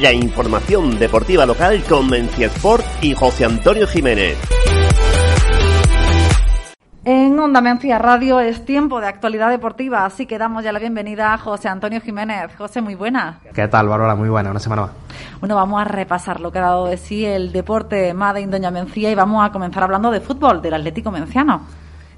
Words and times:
La 0.00 0.12
información 0.12 0.98
deportiva 0.98 1.44
local 1.44 1.82
con 1.88 2.08
Mencia 2.08 2.46
Sport 2.46 2.84
y 3.02 3.14
José 3.14 3.44
Antonio 3.44 3.86
Jiménez. 3.86 4.38
En 7.04 7.38
Onda 7.38 7.62
Mencia 7.62 7.98
Radio 7.98 8.40
es 8.40 8.64
tiempo 8.66 9.00
de 9.00 9.06
actualidad 9.06 9.48
deportiva, 9.48 10.04
así 10.04 10.26
que 10.26 10.36
damos 10.36 10.62
ya 10.62 10.70
la 10.70 10.78
bienvenida 10.78 11.32
a 11.32 11.38
José 11.38 11.68
Antonio 11.68 12.00
Jiménez. 12.00 12.54
José, 12.58 12.82
muy 12.82 12.94
buena. 12.94 13.40
¿Qué 13.54 13.68
tal, 13.68 13.88
Bárbara? 13.88 14.14
Muy 14.14 14.28
buena, 14.28 14.50
una 14.50 14.60
semana 14.60 14.82
más. 14.82 14.90
Bueno, 15.40 15.56
vamos 15.56 15.80
a 15.80 15.84
repasar 15.84 16.40
lo 16.40 16.52
que 16.52 16.58
ha 16.58 16.62
dado 16.62 16.86
de 16.86 16.98
sí 16.98 17.24
el 17.24 17.52
deporte 17.52 18.12
Made 18.12 18.42
in 18.42 18.50
Doña 18.50 18.70
Mencía 18.70 19.10
y 19.10 19.14
vamos 19.14 19.42
a 19.42 19.50
comenzar 19.50 19.82
hablando 19.82 20.10
de 20.10 20.20
fútbol, 20.20 20.60
del 20.60 20.74
Atlético 20.74 21.10
Menciano. 21.10 21.62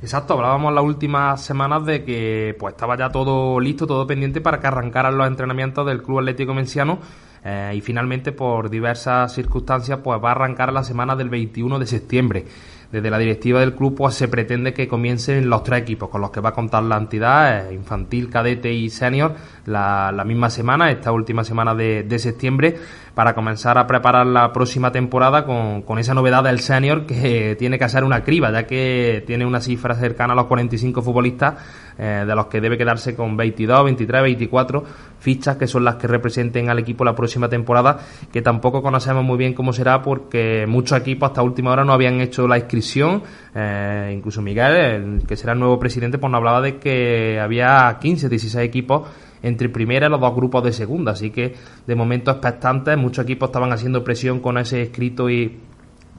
Exacto, 0.02 0.34
hablábamos 0.34 0.74
las 0.74 0.82
últimas 0.82 1.40
semanas 1.40 1.86
de 1.86 2.04
que 2.04 2.56
pues 2.58 2.74
estaba 2.74 2.98
ya 2.98 3.08
todo 3.10 3.60
listo, 3.60 3.86
todo 3.86 4.04
pendiente 4.04 4.40
para 4.40 4.58
que 4.58 4.66
arrancaran 4.66 5.16
los 5.16 5.28
entrenamientos 5.28 5.86
del 5.86 6.02
Club 6.02 6.18
Atlético 6.18 6.54
Menciano 6.54 6.98
eh, 7.44 7.72
y 7.74 7.80
finalmente 7.80 8.30
por 8.32 8.70
diversas 8.70 9.34
circunstancias 9.34 9.98
pues 10.02 10.22
va 10.22 10.28
a 10.28 10.32
arrancar 10.32 10.72
la 10.72 10.84
semana 10.84 11.16
del 11.16 11.28
21 11.28 11.78
de 11.78 11.86
septiembre. 11.86 12.44
Desde 12.92 13.08
la 13.08 13.18
directiva 13.18 13.58
del 13.60 13.74
club 13.74 13.94
pues 13.96 14.14
se 14.14 14.28
pretende 14.28 14.74
que 14.74 14.86
comiencen 14.86 15.48
los 15.48 15.64
tres 15.64 15.80
equipos 15.80 16.10
con 16.10 16.20
los 16.20 16.30
que 16.30 16.40
va 16.40 16.50
a 16.50 16.52
contar 16.52 16.82
la 16.82 16.98
entidad, 16.98 17.70
eh, 17.70 17.74
infantil, 17.74 18.28
cadete 18.28 18.70
y 18.70 18.90
senior, 18.90 19.34
la, 19.64 20.22
misma 20.26 20.50
semana, 20.50 20.90
esta 20.90 21.10
última 21.10 21.42
semana 21.42 21.74
de, 21.74 22.02
de, 22.02 22.18
septiembre, 22.18 22.76
para 23.14 23.34
comenzar 23.34 23.78
a 23.78 23.86
preparar 23.86 24.26
la 24.26 24.52
próxima 24.52 24.92
temporada 24.92 25.46
con, 25.46 25.82
con 25.82 25.98
esa 25.98 26.12
novedad 26.12 26.44
del 26.44 26.60
senior 26.60 27.06
que 27.06 27.56
tiene 27.58 27.78
que 27.78 27.84
hacer 27.84 28.04
una 28.04 28.22
criba, 28.22 28.52
ya 28.52 28.66
que 28.66 29.24
tiene 29.26 29.46
una 29.46 29.62
cifra 29.62 29.94
cercana 29.94 30.34
a 30.34 30.36
los 30.36 30.46
45 30.46 31.00
futbolistas 31.00 31.54
eh, 31.98 32.24
de 32.26 32.34
los 32.34 32.46
que 32.46 32.60
debe 32.60 32.78
quedarse 32.78 33.14
con 33.14 33.36
22, 33.36 33.84
23, 33.84 34.22
24 34.22 34.84
fichas 35.18 35.56
que 35.56 35.66
son 35.66 35.84
las 35.84 35.96
que 35.96 36.06
representen 36.06 36.68
al 36.68 36.78
equipo 36.78 37.04
la 37.04 37.14
próxima 37.14 37.48
temporada, 37.48 37.98
que 38.32 38.42
tampoco 38.42 38.82
conocemos 38.82 39.24
muy 39.24 39.38
bien 39.38 39.54
cómo 39.54 39.72
será 39.72 40.02
porque 40.02 40.66
muchos 40.66 40.98
equipos 40.98 41.28
hasta 41.28 41.42
última 41.42 41.70
hora 41.70 41.84
no 41.84 41.92
habían 41.92 42.20
hecho 42.20 42.48
la 42.48 42.58
inscripción, 42.58 43.22
eh, 43.54 44.12
incluso 44.16 44.42
Miguel, 44.42 45.22
que 45.26 45.36
será 45.36 45.52
el 45.52 45.58
nuevo 45.58 45.78
presidente, 45.78 46.18
pues 46.18 46.30
nos 46.30 46.38
hablaba 46.38 46.60
de 46.60 46.78
que 46.78 47.38
había 47.40 47.98
15, 48.00 48.28
16 48.28 48.66
equipos 48.66 49.08
entre 49.42 49.68
primera 49.68 50.06
y 50.06 50.10
los 50.10 50.20
dos 50.20 50.34
grupos 50.34 50.64
de 50.64 50.72
segunda, 50.72 51.12
así 51.12 51.30
que 51.30 51.54
de 51.86 51.94
momento 51.94 52.30
expectantes, 52.30 52.96
muchos 52.96 53.24
equipos 53.24 53.48
estaban 53.48 53.72
haciendo 53.72 54.02
presión 54.04 54.40
con 54.40 54.58
ese 54.58 54.82
escrito 54.82 55.28
y 55.28 55.58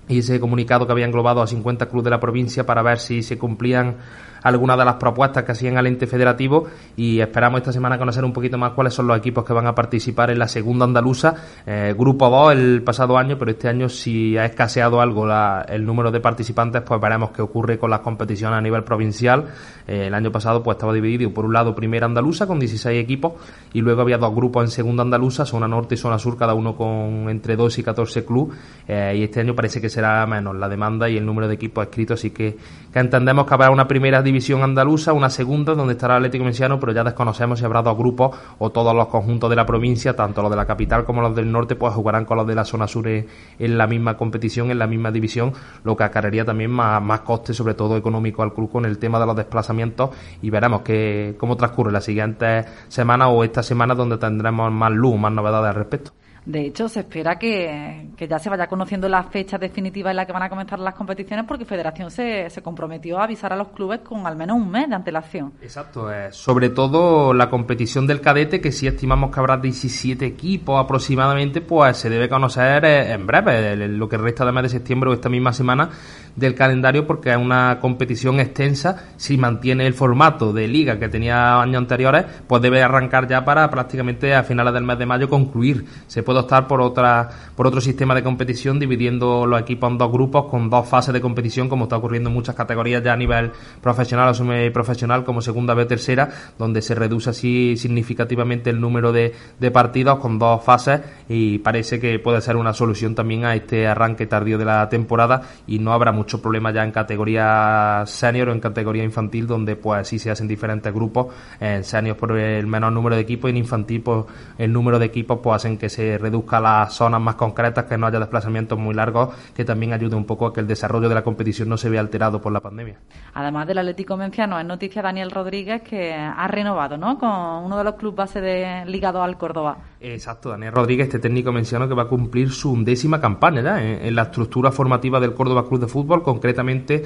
y 0.07 0.19
ese 0.19 0.39
comunicado 0.39 0.85
que 0.85 0.91
había 0.91 1.05
englobado 1.05 1.41
a 1.41 1.47
50 1.47 1.87
clubes 1.87 2.05
de 2.05 2.09
la 2.09 2.19
provincia 2.19 2.65
para 2.65 2.81
ver 2.81 2.99
si 2.99 3.23
se 3.23 3.37
cumplían 3.37 3.97
algunas 4.43 4.77
de 4.77 4.85
las 4.85 4.95
propuestas 4.95 5.43
que 5.43 5.51
hacían 5.53 5.77
al 5.77 5.87
ente 5.87 6.07
federativo 6.07 6.65
y 6.95 7.19
esperamos 7.19 7.59
esta 7.59 7.71
semana 7.71 7.97
conocer 7.97 8.23
un 8.23 8.33
poquito 8.33 8.57
más 8.57 8.73
cuáles 8.73 8.93
son 8.93 9.07
los 9.07 9.17
equipos 9.17 9.43
que 9.43 9.53
van 9.53 9.67
a 9.67 9.73
participar 9.73 10.29
en 10.29 10.39
la 10.39 10.47
segunda 10.47 10.85
andaluza, 10.85 11.35
eh, 11.65 11.95
grupo 11.97 12.29
2 12.29 12.53
el 12.53 12.83
pasado 12.83 13.17
año, 13.17 13.37
pero 13.37 13.51
este 13.51 13.67
año 13.69 13.89
si 13.89 14.37
ha 14.37 14.45
escaseado 14.45 15.01
algo 15.01 15.27
el 15.67 15.85
número 15.85 16.11
de 16.11 16.19
participantes, 16.19 16.81
pues 16.81 16.99
veremos 16.99 17.31
qué 17.31 17.41
ocurre 17.41 17.77
con 17.77 17.89
las 17.89 18.01
competiciones 18.01 18.57
a 18.57 18.61
nivel 18.61 18.83
provincial. 18.83 19.45
Eh, 19.87 20.07
el 20.07 20.13
año 20.13 20.31
pasado 20.31 20.61
pues 20.61 20.75
estaba 20.75 20.93
dividido 20.93 21.33
por 21.33 21.45
un 21.45 21.53
lado 21.53 21.73
primera 21.73 22.05
andaluza 22.05 22.45
con 22.45 22.59
16 22.59 23.01
equipos 23.01 23.33
y 23.73 23.81
luego 23.81 24.01
había 24.01 24.17
dos 24.17 24.33
grupos 24.35 24.63
en 24.65 24.71
segunda 24.71 25.03
andaluza, 25.03 25.45
zona 25.45 25.67
norte 25.67 25.95
y 25.95 25.97
zona 25.97 26.19
sur, 26.19 26.37
cada 26.37 26.53
uno 26.53 26.75
con 26.75 27.29
entre 27.29 27.55
2 27.55 27.79
y 27.79 27.83
14 27.83 28.25
clubes 28.25 28.57
eh, 28.87 29.13
y 29.17 29.23
este 29.23 29.39
año 29.39 29.55
parece 29.55 29.79
que 29.81 29.89
será 29.89 30.25
menos 30.25 30.55
la 30.55 30.67
demanda 30.67 31.09
y 31.09 31.17
el 31.17 31.25
número 31.25 31.47
de 31.47 31.55
equipos 31.55 31.85
escritos, 31.85 32.19
así 32.19 32.31
que, 32.31 32.57
que 32.91 32.99
entendemos 32.99 33.45
que 33.45 33.53
habrá 33.53 33.69
una 33.71 33.87
primera 33.87 34.21
división 34.21 34.32
andaluza, 34.63 35.13
una 35.13 35.29
segunda 35.29 35.75
donde 35.75 35.93
estará 35.93 36.15
Atlético 36.15 36.43
Menciano, 36.43 36.79
pero 36.79 36.91
ya 36.91 37.03
desconocemos 37.03 37.59
si 37.59 37.65
habrá 37.65 37.81
dos 37.81 37.97
grupos 37.97 38.35
o 38.59 38.71
todos 38.71 38.95
los 38.95 39.07
conjuntos 39.07 39.49
de 39.49 39.55
la 39.55 39.65
provincia, 39.65 40.15
tanto 40.15 40.41
los 40.41 40.51
de 40.51 40.57
la 40.57 40.65
capital 40.65 41.03
como 41.03 41.21
los 41.21 41.35
del 41.35 41.51
norte, 41.51 41.75
pues 41.75 41.93
jugarán 41.93 42.25
con 42.25 42.37
los 42.37 42.47
de 42.47 42.55
la 42.55 42.65
zona 42.65 42.87
sur 42.87 43.07
en 43.07 43.27
la 43.59 43.87
misma 43.87 44.17
competición, 44.17 44.71
en 44.71 44.79
la 44.79 44.87
misma 44.87 45.11
división, 45.11 45.53
lo 45.83 45.95
que 45.95 46.03
acarrearía 46.03 46.45
también 46.45 46.71
más, 46.71 47.01
más 47.01 47.21
coste, 47.21 47.53
sobre 47.53 47.73
todo 47.73 47.97
económico 47.97 48.43
al 48.43 48.53
club 48.53 48.71
con 48.71 48.85
el 48.85 48.97
tema 48.97 49.19
de 49.19 49.25
los 49.25 49.35
desplazamientos 49.35 50.11
y 50.41 50.49
veremos 50.49 50.81
que, 50.81 51.35
cómo 51.37 51.57
transcurre 51.57 51.91
la 51.91 52.01
siguiente 52.01 52.65
semana 52.87 53.27
o 53.27 53.43
esta 53.43 53.63
semana 53.63 53.95
donde 53.95 54.17
tendremos 54.17 54.71
más 54.71 54.91
luz, 54.91 55.17
más 55.17 55.31
novedades 55.31 55.69
al 55.69 55.75
respecto. 55.75 56.11
De 56.45 56.65
hecho, 56.65 56.89
se 56.89 57.01
espera 57.01 57.39
que, 57.39 58.09
ya 58.27 58.39
se 58.39 58.49
vaya 58.49 58.67
conociendo 58.67 59.07
la 59.07 59.23
fecha 59.23 59.57
definitiva 59.57 60.11
en 60.11 60.17
la 60.17 60.25
que 60.25 60.33
van 60.33 60.43
a 60.43 60.49
comenzar 60.49 60.79
las 60.79 60.93
competiciones 60.93 61.45
porque 61.47 61.65
Federación 61.65 62.11
se, 62.11 62.49
se 62.49 62.61
comprometió 62.61 63.19
a 63.19 63.23
avisar 63.23 63.53
a 63.53 63.55
los 63.55 63.69
clubes 63.69 63.99
con 63.99 64.27
al 64.27 64.35
menos 64.35 64.57
un 64.57 64.69
mes 64.69 64.89
de 64.89 64.95
antelación. 64.95 65.53
Exacto, 65.61 66.11
eh, 66.11 66.31
sobre 66.31 66.69
todo 66.69 67.33
la 67.33 67.49
competición 67.49 68.05
del 68.07 68.19
cadete, 68.19 68.59
que 68.59 68.71
si 68.71 68.87
estimamos 68.87 69.31
que 69.31 69.39
habrá 69.39 69.57
17 69.57 70.25
equipos 70.25 70.83
aproximadamente, 70.83 71.61
pues 71.61 71.97
se 71.97 72.09
debe 72.09 72.27
conocer 72.27 72.83
eh, 72.85 73.13
en 73.13 73.25
breve, 73.25 73.75
lo 73.87 74.09
que 74.09 74.17
resta 74.17 74.45
de 74.45 74.51
mes 74.51 74.63
de 74.63 74.69
septiembre 74.69 75.09
o 75.09 75.13
esta 75.13 75.29
misma 75.29 75.53
semana 75.53 75.89
del 76.35 76.55
calendario 76.55 77.05
porque 77.05 77.31
es 77.31 77.37
una 77.37 77.79
competición 77.79 78.39
extensa. 78.39 79.11
Si 79.17 79.37
mantiene 79.37 79.85
el 79.87 79.93
formato 79.93 80.51
de 80.53 80.67
liga 80.67 80.99
que 80.99 81.09
tenía 81.09 81.61
años 81.61 81.77
anteriores, 81.77 82.25
pues 82.47 82.61
debe 82.61 82.81
arrancar 82.81 83.27
ya 83.27 83.45
para 83.45 83.69
prácticamente 83.69 84.33
a 84.33 84.43
finales 84.43 84.73
del 84.73 84.83
mes 84.83 84.97
de 84.97 85.05
mayo 85.05 85.29
concluir. 85.29 85.85
Se 86.07 86.23
optar 86.41 86.67
por 86.67 86.81
otra 86.81 87.29
por 87.55 87.67
otro 87.67 87.81
sistema 87.81 88.15
de 88.15 88.23
competición 88.23 88.79
dividiendo 88.79 89.45
los 89.45 89.61
equipos 89.61 89.91
en 89.91 89.97
dos 89.97 90.11
grupos 90.11 90.45
con 90.45 90.69
dos 90.69 90.87
fases 90.87 91.13
de 91.13 91.21
competición 91.21 91.69
como 91.69 91.85
está 91.85 91.97
ocurriendo 91.97 92.29
en 92.29 92.35
muchas 92.35 92.55
categorías 92.55 93.03
ya 93.03 93.13
a 93.13 93.17
nivel 93.17 93.51
profesional 93.81 94.29
o 94.29 94.33
semi-profesional 94.33 95.23
como 95.23 95.41
segunda 95.41 95.73
B 95.73 95.85
tercera 95.85 96.29
donde 96.57 96.81
se 96.81 96.95
reduce 96.95 97.29
así 97.29 97.77
significativamente 97.77 98.69
el 98.69 98.79
número 98.79 99.11
de, 99.11 99.33
de 99.59 99.71
partidos 99.71 100.19
con 100.19 100.39
dos 100.39 100.63
fases 100.63 101.01
y 101.33 101.57
parece 101.57 101.99
que 101.99 102.19
puede 102.19 102.41
ser 102.41 102.57
una 102.57 102.73
solución 102.73 103.15
también 103.15 103.43
a 103.43 103.55
este 103.55 103.87
arranque 103.87 104.27
tardío 104.27 104.59
de 104.59 104.65
la 104.65 104.87
temporada 104.87 105.41
y 105.65 105.79
no 105.79 105.91
habrá 105.91 106.11
mucho 106.11 106.41
problema 106.41 106.71
ya 106.71 106.83
en 106.83 106.91
categoría 106.91 108.03
senior 108.05 108.49
o 108.49 108.51
en 108.51 108.59
categoría 108.59 109.03
infantil, 109.03 109.47
donde 109.47 109.75
pues 109.75 110.07
sí 110.07 110.19
se 110.19 110.29
hacen 110.29 110.47
diferentes 110.47 110.93
grupos, 110.93 111.33
en 111.59 111.83
senior 111.83 112.17
por 112.17 112.37
el 112.37 112.67
menor 112.67 112.91
número 112.91 113.15
de 113.15 113.23
equipos 113.23 113.49
y 113.49 113.51
en 113.51 113.57
infantil 113.57 114.01
pues 114.01 114.25
el 114.59 114.71
número 114.71 114.99
de 114.99 115.05
equipos 115.05 115.39
pues 115.41 115.55
hacen 115.55 115.79
que 115.79 115.89
se 115.89 116.19
reduzca 116.19 116.59
las 116.59 116.93
zonas 116.93 117.19
más 117.19 117.33
concretas, 117.33 117.85
que 117.85 117.97
no 117.97 118.05
haya 118.05 118.19
desplazamientos 118.19 118.77
muy 118.77 118.93
largos, 118.93 119.33
que 119.55 119.65
también 119.65 119.93
ayude 119.93 120.15
un 120.15 120.25
poco 120.25 120.45
a 120.45 120.53
que 120.53 120.59
el 120.59 120.67
desarrollo 120.67 121.09
de 121.09 121.15
la 121.15 121.23
competición 121.23 121.67
no 121.67 121.77
se 121.77 121.89
vea 121.89 122.01
alterado 122.01 122.41
por 122.41 122.53
la 122.53 122.59
pandemia. 122.59 122.99
Además 123.33 123.65
del 123.65 123.79
Atlético 123.79 124.17
Menciano, 124.17 124.59
es 124.59 124.65
noticia 124.65 125.01
Daniel 125.01 125.31
Rodríguez 125.31 125.81
que 125.81 126.13
ha 126.13 126.47
renovado, 126.47 126.95
¿no? 126.95 127.17
Con 127.17 127.29
uno 127.29 127.75
de 127.75 127.83
los 127.83 127.95
clubes 127.95 128.17
base 128.17 128.39
de, 128.39 128.85
ligado 128.85 129.23
al 129.23 129.35
Córdoba. 129.37 129.77
Exacto, 129.99 130.49
Daniel 130.49 130.73
Rodríguez, 130.73 131.07
este 131.07 131.19
técnico 131.23 131.53
menciano 131.53 131.87
que 131.87 131.95
va 131.95 132.03
a 132.03 132.07
cumplir 132.07 132.51
su 132.51 132.73
undécima 132.73 133.21
campaña 133.21 133.81
en 133.81 134.13
la 134.13 134.23
estructura 134.23 134.73
formativa 134.73 135.21
del 135.21 135.33
Córdoba 135.33 135.65
Club 135.65 135.79
de 135.79 135.87
Fútbol. 135.87 136.21
Concretamente 136.21 137.01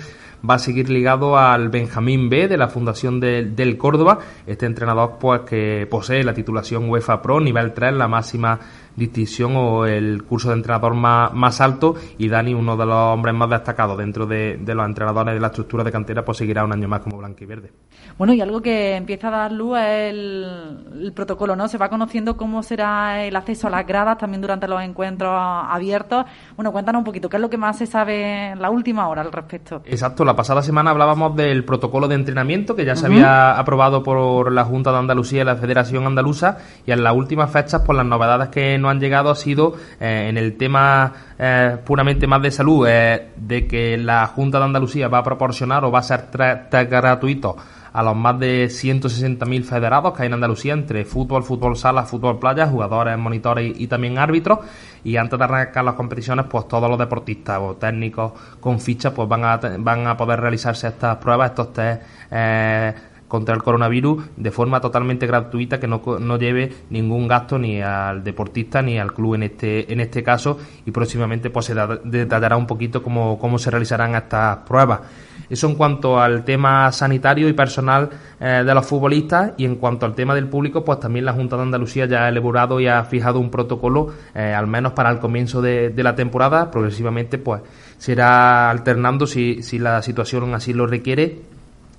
va 0.48 0.56
a 0.56 0.60
seguir 0.60 0.90
ligado 0.90 1.38
al 1.38 1.70
Benjamín 1.70 2.28
B 2.28 2.48
de 2.48 2.58
la 2.58 2.68
Fundación 2.68 3.20
del 3.20 3.78
Córdoba, 3.78 4.18
este 4.48 4.66
entrenador 4.66 5.18
pues 5.20 5.42
que 5.42 5.88
posee 5.90 6.24
la 6.24 6.34
titulación 6.34 6.90
UEFA 6.90 7.22
Pro 7.22 7.40
nivel 7.40 7.74
3, 7.74 7.94
la 7.94 8.08
máxima 8.08 8.60
distinción 8.98 9.56
o 9.56 9.86
el 9.86 10.24
curso 10.24 10.50
de 10.50 10.56
entrenador 10.56 10.96
más, 10.96 11.32
más 11.34 11.62
alto 11.62 11.96
y 12.18 12.28
Dani, 12.28 12.56
uno 12.56 12.76
de 12.76 12.86
los 12.86 12.96
hombres 12.96 13.34
más 13.36 13.50
destacados 13.50 13.98
dentro 13.98 14.26
de, 14.26 14.60
los 14.66 14.86
entrenadores 14.86 15.36
de 15.36 15.40
la 15.40 15.48
estructura 15.48 15.84
de 15.84 15.92
cantera, 15.92 16.26
pues 16.26 16.40
seguirá 16.40 16.66
un 16.66 16.74
año 16.74 16.88
más 16.88 17.02
como 17.02 17.18
blanquiverde. 17.18 17.72
Bueno, 18.18 18.34
y 18.34 18.42
algo 18.42 18.62
que 18.62 18.96
empieza 18.96 19.28
a 19.28 19.32
dar 19.32 19.52
luz 19.52 19.78
es 19.78 20.14
el, 20.14 21.14
protocolo, 21.16 21.56
¿no? 21.56 21.68
Se 21.68 21.78
va 21.78 21.90
conociendo 21.90 22.36
cómo 22.36 22.64
será 22.64 23.24
el 23.24 23.36
acceso 23.36 23.68
a 23.68 23.70
las 23.70 23.86
gradas 23.86 24.18
también 24.18 24.42
durante 24.42 24.68
los 24.68 24.82
encuentros 24.82 25.32
abiertos. 25.32 26.26
Bueno, 26.56 26.72
cuéntanos 26.72 27.00
un 27.00 27.06
poquito, 27.06 27.30
¿qué 27.30 27.38
es 27.38 27.42
lo 27.42 27.50
que 27.50 27.58
más 27.58 27.78
se 27.78 27.86
sabe 27.86 28.50
en 28.50 28.62
la 28.62 28.72
última 28.72 29.08
hora 29.08 29.22
al 29.22 29.32
respecto? 29.32 29.84
Exacto, 29.86 30.26
la 30.26 30.36
pasada 30.36 30.64
semana 30.64 30.90
hablábamos 30.90 31.36
del 31.36 31.64
protocolo 31.64 32.08
de 32.08 32.16
entrenamiento 32.16 32.76
que 32.76 32.84
ya 32.84 32.96
se 32.96 33.06
había 33.06 33.58
aprobado 33.60 34.02
por 34.02 34.52
la 34.52 34.66
Junta 34.66 34.92
de 34.92 34.98
Andalucía 34.98 35.44
y 35.44 35.46
la 35.46 35.56
Federación 35.56 36.08
Andaluza 36.08 36.58
y 36.86 36.92
en 36.92 37.04
las 37.04 37.16
últimas 37.16 37.52
fechas, 37.52 37.82
por 37.82 37.96
las 37.96 38.06
novedades 38.06 38.50
que 38.50 38.78
nos 38.78 38.87
han 38.90 39.00
llegado, 39.00 39.30
ha 39.30 39.36
sido 39.36 39.76
eh, 40.00 40.28
en 40.30 40.38
el 40.38 40.58
tema 40.58 41.14
eh, 41.38 41.78
puramente 41.86 42.28
más 42.28 42.42
de 42.42 42.52
salud, 42.52 42.88
eh, 42.88 43.30
de 43.36 43.68
que 43.68 43.98
la 43.98 44.28
Junta 44.28 44.60
de 44.60 44.66
Andalucía 44.66 45.08
va 45.08 45.20
a 45.20 45.24
proporcionar 45.24 45.84
o 45.86 45.92
va 45.92 46.00
a 46.00 46.04
ser 46.04 46.26
gratuito 46.32 47.56
a 47.98 48.04
los 48.04 48.16
más 48.16 48.40
de 48.40 48.68
160.000 48.68 49.64
federados 49.64 50.14
que 50.14 50.22
hay 50.22 50.28
en 50.28 50.36
Andalucía 50.36 50.74
entre 50.74 51.04
fútbol, 51.04 51.44
fútbol 51.44 51.76
sala, 51.76 52.04
fútbol 52.04 52.38
playa, 52.38 52.68
jugadores, 52.68 53.18
monitores 53.18 53.74
y, 53.76 53.88
también 53.88 54.20
árbitros. 54.20 54.60
Y 55.04 55.18
antes 55.18 55.40
de 55.40 55.46
arrancar 55.46 55.84
las 55.84 55.96
competiciones, 55.96 56.46
pues 56.48 56.68
todos 56.68 56.88
los 56.88 57.00
deportistas 57.00 57.60
o 57.60 57.76
técnicos 57.76 58.34
con 58.60 58.80
fichas 58.80 59.14
pues 59.14 59.28
van 59.28 59.46
a, 59.46 59.60
van 59.80 60.06
a 60.06 60.16
poder 60.16 60.40
realizarse 60.40 60.90
estas 60.90 61.18
pruebas, 61.18 61.50
estos 61.50 61.74
test. 61.74 62.02
Eh, 62.30 62.94
contra 63.28 63.54
el 63.54 63.64
coronavirus 63.64 64.24
de 64.38 64.52
forma 64.52 64.80
totalmente 64.80 65.28
gratuita 65.28 65.80
que 65.80 65.88
no, 65.88 66.02
no, 66.20 66.38
lleve 66.38 66.72
ningún 66.90 67.28
gasto 67.28 67.60
ni 67.60 67.82
al 67.82 68.24
deportista 68.24 68.82
ni 68.82 68.98
al 68.98 69.14
club 69.14 69.36
en 69.36 69.44
este 69.44 69.92
en 69.92 70.00
este 70.00 70.24
caso 70.24 70.58
y 70.86 70.92
próximamente 70.92 71.50
pues 71.50 71.66
se 71.66 71.76
detallará 72.06 72.56
un 72.56 72.68
poquito 72.68 73.04
cómo, 73.04 73.38
cómo 73.38 73.60
se 73.60 73.70
realizarán 73.70 74.16
estas 74.16 74.58
pruebas. 74.60 75.02
Eso 75.50 75.68
en 75.68 75.76
cuanto 75.76 76.20
al 76.20 76.44
tema 76.44 76.92
sanitario 76.92 77.48
y 77.48 77.54
personal 77.54 78.10
eh, 78.40 78.64
de 78.66 78.74
los 78.74 78.86
futbolistas 78.86 79.54
y 79.58 79.66
en 79.66 79.78
cuanto 79.78 80.06
al 80.06 80.14
tema 80.14 80.36
del 80.36 80.48
público, 80.48 80.84
pues 80.84 81.00
también 81.00 81.24
la 81.24 81.34
Junta 81.34 81.56
de 81.56 81.62
Andalucía 81.62 82.06
ya 82.06 82.26
ha 82.26 82.30
elaborado 82.30 82.80
y 82.82 82.88
ha 82.88 83.04
fijado 83.06 83.40
un 83.40 83.50
protocolo, 83.50 84.14
eh, 84.36 84.54
al 84.54 84.68
menos 84.68 84.92
para 84.92 85.10
el 85.10 85.20
comienzo 85.20 85.62
de, 85.62 85.90
de, 85.90 86.04
la 86.04 86.16
temporada, 86.16 86.70
progresivamente 86.70 87.38
pues 87.38 87.62
se 87.98 88.12
irá 88.12 88.70
alternando 88.70 89.26
si, 89.26 89.64
si 89.64 89.80
la 89.80 90.02
situación 90.02 90.54
así 90.54 90.74
lo 90.74 90.86
requiere 90.86 91.57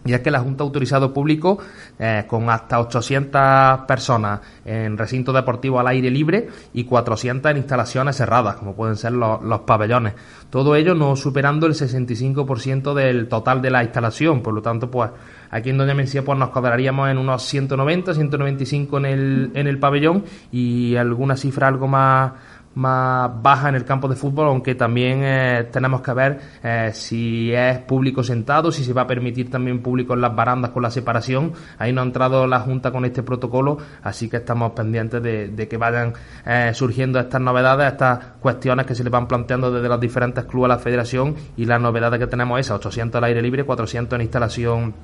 y 0.09 0.15
es 0.15 0.21
que 0.23 0.31
la 0.31 0.41
Junta 0.41 0.65
ha 0.65 0.67
autorizado 0.67 1.13
público 1.13 1.59
eh, 1.99 2.25
con 2.27 2.49
hasta 2.49 2.81
800 2.81 3.81
personas 3.87 4.41
en 4.65 4.97
recintos 4.97 5.35
deportivos 5.35 5.81
al 5.81 5.89
aire 5.89 6.11
libre 6.11 6.49
y 6.73 6.85
400 6.85 7.51
en 7.51 7.59
instalaciones 7.59 8.17
cerradas, 8.17 8.57
como 8.57 8.75
pueden 8.75 8.97
ser 8.97 9.13
los, 9.13 9.61
pabellones. 9.67 10.15
Todo 10.49 10.77
ello 10.77 10.95
no 10.95 11.15
superando 11.15 11.67
el 11.67 11.75
65% 11.75 12.95
del 12.95 13.29
total 13.29 13.61
de 13.61 13.71
la 13.71 13.85
instalación, 13.85 14.41
por 14.43 14.55
lo 14.55 14.63
tanto, 14.63 14.91
pues 14.91 15.11
aquí 15.51 15.69
en 15.69 15.77
Doña 15.77 15.93
Mencía 15.93 16.25
pues 16.25 16.39
nos 16.39 16.49
cuadraríamos 16.49 17.11
en 17.11 17.19
unos 17.19 17.43
190, 17.43 18.15
195 18.15 18.97
en 18.97 19.05
el, 19.05 19.51
en 19.53 19.67
el 19.67 19.79
pabellón 19.79 20.25
y 20.51 20.97
alguna 20.97 21.37
cifra 21.37 21.69
algo 21.69 21.87
más 21.87 22.33
más 22.75 23.31
baja 23.43 23.69
en 23.69 23.75
el 23.75 23.85
campo 23.85 24.09
de 24.09 24.17
fútbol, 24.17 24.47
aunque 24.47 24.75
también 24.75 25.21
eh, 25.23 25.69
tenemos 25.73 26.01
que 26.01 26.13
ver 26.13 26.41
eh, 26.63 26.91
si 26.93 27.53
es 27.53 27.79
público 27.79 28.23
sentado, 28.23 28.71
si 28.71 28.85
se 28.85 28.93
va 28.93 29.03
a 29.03 29.07
permitir 29.07 29.51
también 29.51 29.83
público 29.83 30.15
en 30.15 30.21
las 30.21 30.35
barandas 30.35 30.71
con 30.71 30.83
la 30.83 30.91
separación. 30.91 31.53
Ahí 31.79 31.93
no 31.93 32.01
ha 32.01 32.05
entrado 32.05 32.47
la 32.47 32.61
Junta 32.61 32.91
con 32.93 33.05
este 33.05 33.23
protocolo, 33.23 33.79
así 34.03 34.29
que 34.29 34.39
estamos 34.39 34.73
pendientes 34.73 35.23
de, 35.23 35.69
que 35.69 35.77
vayan 35.77 36.15
eh, 36.47 36.71
surgiendo 36.75 37.19
estas 37.19 37.41
novedades, 37.41 37.93
estas 37.93 38.19
cuestiones 38.41 38.87
que 38.87 38.95
se 38.95 39.05
le 39.05 39.11
van 39.11 39.27
planteando 39.27 39.71
desde 39.71 39.89
los 39.89 40.01
diferentes 40.01 40.45
clubes 40.45 40.67
a 40.67 40.75
la 40.77 40.79
federación 40.79 41.35
y 41.57 41.65
las 41.65 41.81
novedades 41.81 42.19
que 42.19 42.27
tenemos 42.27 42.61
esas, 42.61 42.77
800 42.77 43.19
al 43.19 43.25
aire 43.25 43.43
libre, 43.43 43.65
400 43.65 44.17
en 44.17 44.23
instalación 44.23 44.95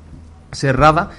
cerrada 0.53 1.11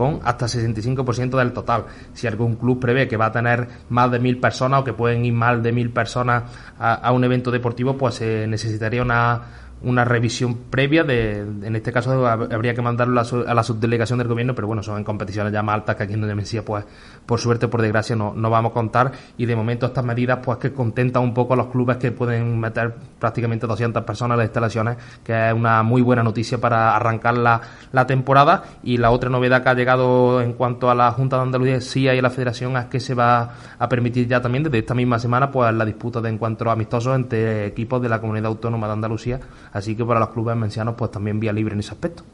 con 0.00 0.18
hasta 0.24 0.46
65% 0.46 1.36
del 1.36 1.52
total. 1.52 1.84
Si 2.14 2.26
algún 2.26 2.56
club 2.56 2.80
prevé 2.80 3.06
que 3.06 3.18
va 3.18 3.26
a 3.26 3.32
tener 3.32 3.68
más 3.90 4.10
de 4.10 4.18
mil 4.18 4.40
personas 4.40 4.80
o 4.80 4.84
que 4.84 4.94
pueden 4.94 5.26
ir 5.26 5.34
más 5.34 5.62
de 5.62 5.72
mil 5.72 5.90
personas 5.90 6.44
a, 6.78 7.12
un 7.12 7.22
evento 7.22 7.50
deportivo, 7.50 7.98
pues 7.98 8.14
se 8.14 8.46
necesitaría 8.46 9.02
una 9.02 9.42
una 9.82 10.04
revisión 10.04 10.56
previa 10.70 11.04
de, 11.04 11.38
en 11.40 11.76
este 11.76 11.92
caso 11.92 12.26
habría 12.26 12.74
que 12.74 12.82
mandarlo 12.82 13.20
a, 13.20 13.54
la 13.54 13.62
subdelegación 13.62 14.18
del 14.18 14.28
gobierno, 14.28 14.54
pero 14.54 14.66
bueno, 14.66 14.82
son 14.82 14.98
en 14.98 15.04
competiciones 15.04 15.52
ya 15.52 15.62
más 15.62 15.76
altas 15.76 15.96
que 15.96 16.02
aquí 16.02 16.12
en 16.14 16.20
Doña 16.20 16.34
pues 16.64 16.84
por 17.24 17.38
suerte 17.38 17.68
por 17.68 17.80
desgracia 17.80 18.16
no, 18.16 18.34
no 18.34 18.50
vamos 18.50 18.72
a 18.72 18.74
contar. 18.74 19.12
Y 19.38 19.46
de 19.46 19.56
momento 19.56 19.86
estas 19.86 20.04
medidas 20.04 20.40
pues 20.42 20.58
que 20.58 20.72
contentan 20.72 21.22
un 21.22 21.34
poco 21.34 21.54
a 21.54 21.56
los 21.56 21.66
clubes 21.66 21.96
que 21.96 22.12
pueden 22.12 22.58
meter 22.58 22.94
prácticamente 23.18 23.66
200 23.66 24.04
personas 24.04 24.34
en 24.34 24.38
las 24.38 24.46
instalaciones, 24.46 24.96
que 25.24 25.48
es 25.48 25.54
una 25.54 25.82
muy 25.82 26.02
buena 26.02 26.22
noticia 26.22 26.58
para 26.58 26.94
arrancar 26.96 27.38
la, 27.38 27.60
la 27.92 28.06
temporada. 28.06 28.64
Y 28.82 28.96
la 28.96 29.10
otra 29.10 29.30
novedad 29.30 29.62
que 29.62 29.68
ha 29.68 29.74
llegado 29.74 30.40
en 30.40 30.54
cuanto 30.54 30.90
a 30.90 30.94
la 30.94 31.10
Junta 31.12 31.36
de 31.36 31.42
Andalucía 31.42 32.14
y 32.14 32.18
a 32.18 32.22
la 32.22 32.30
Federación 32.30 32.76
es 32.76 32.86
que 32.86 33.00
se 33.00 33.14
va 33.14 33.50
a 33.78 33.88
permitir 33.88 34.26
ya 34.26 34.40
también 34.40 34.64
desde 34.64 34.78
esta 34.78 34.94
misma 34.94 35.18
semana 35.18 35.50
pues 35.50 35.72
la 35.72 35.84
disputa 35.84 36.20
de 36.20 36.28
encuentros 36.28 36.72
amistosos 36.72 37.14
entre 37.14 37.66
equipos 37.66 38.02
de 38.02 38.08
la 38.08 38.20
Comunidad 38.20 38.46
Autónoma 38.46 38.86
de 38.86 38.92
Andalucía 38.92 39.40
Así 39.72 39.94
que 39.94 40.04
para 40.04 40.20
los 40.20 40.30
clubes 40.30 40.56
mencianos, 40.56 40.94
pues 40.96 41.10
también 41.10 41.40
vía 41.40 41.52
libre 41.52 41.74
en 41.74 41.80
ese 41.80 41.92
aspecto. 41.92 42.24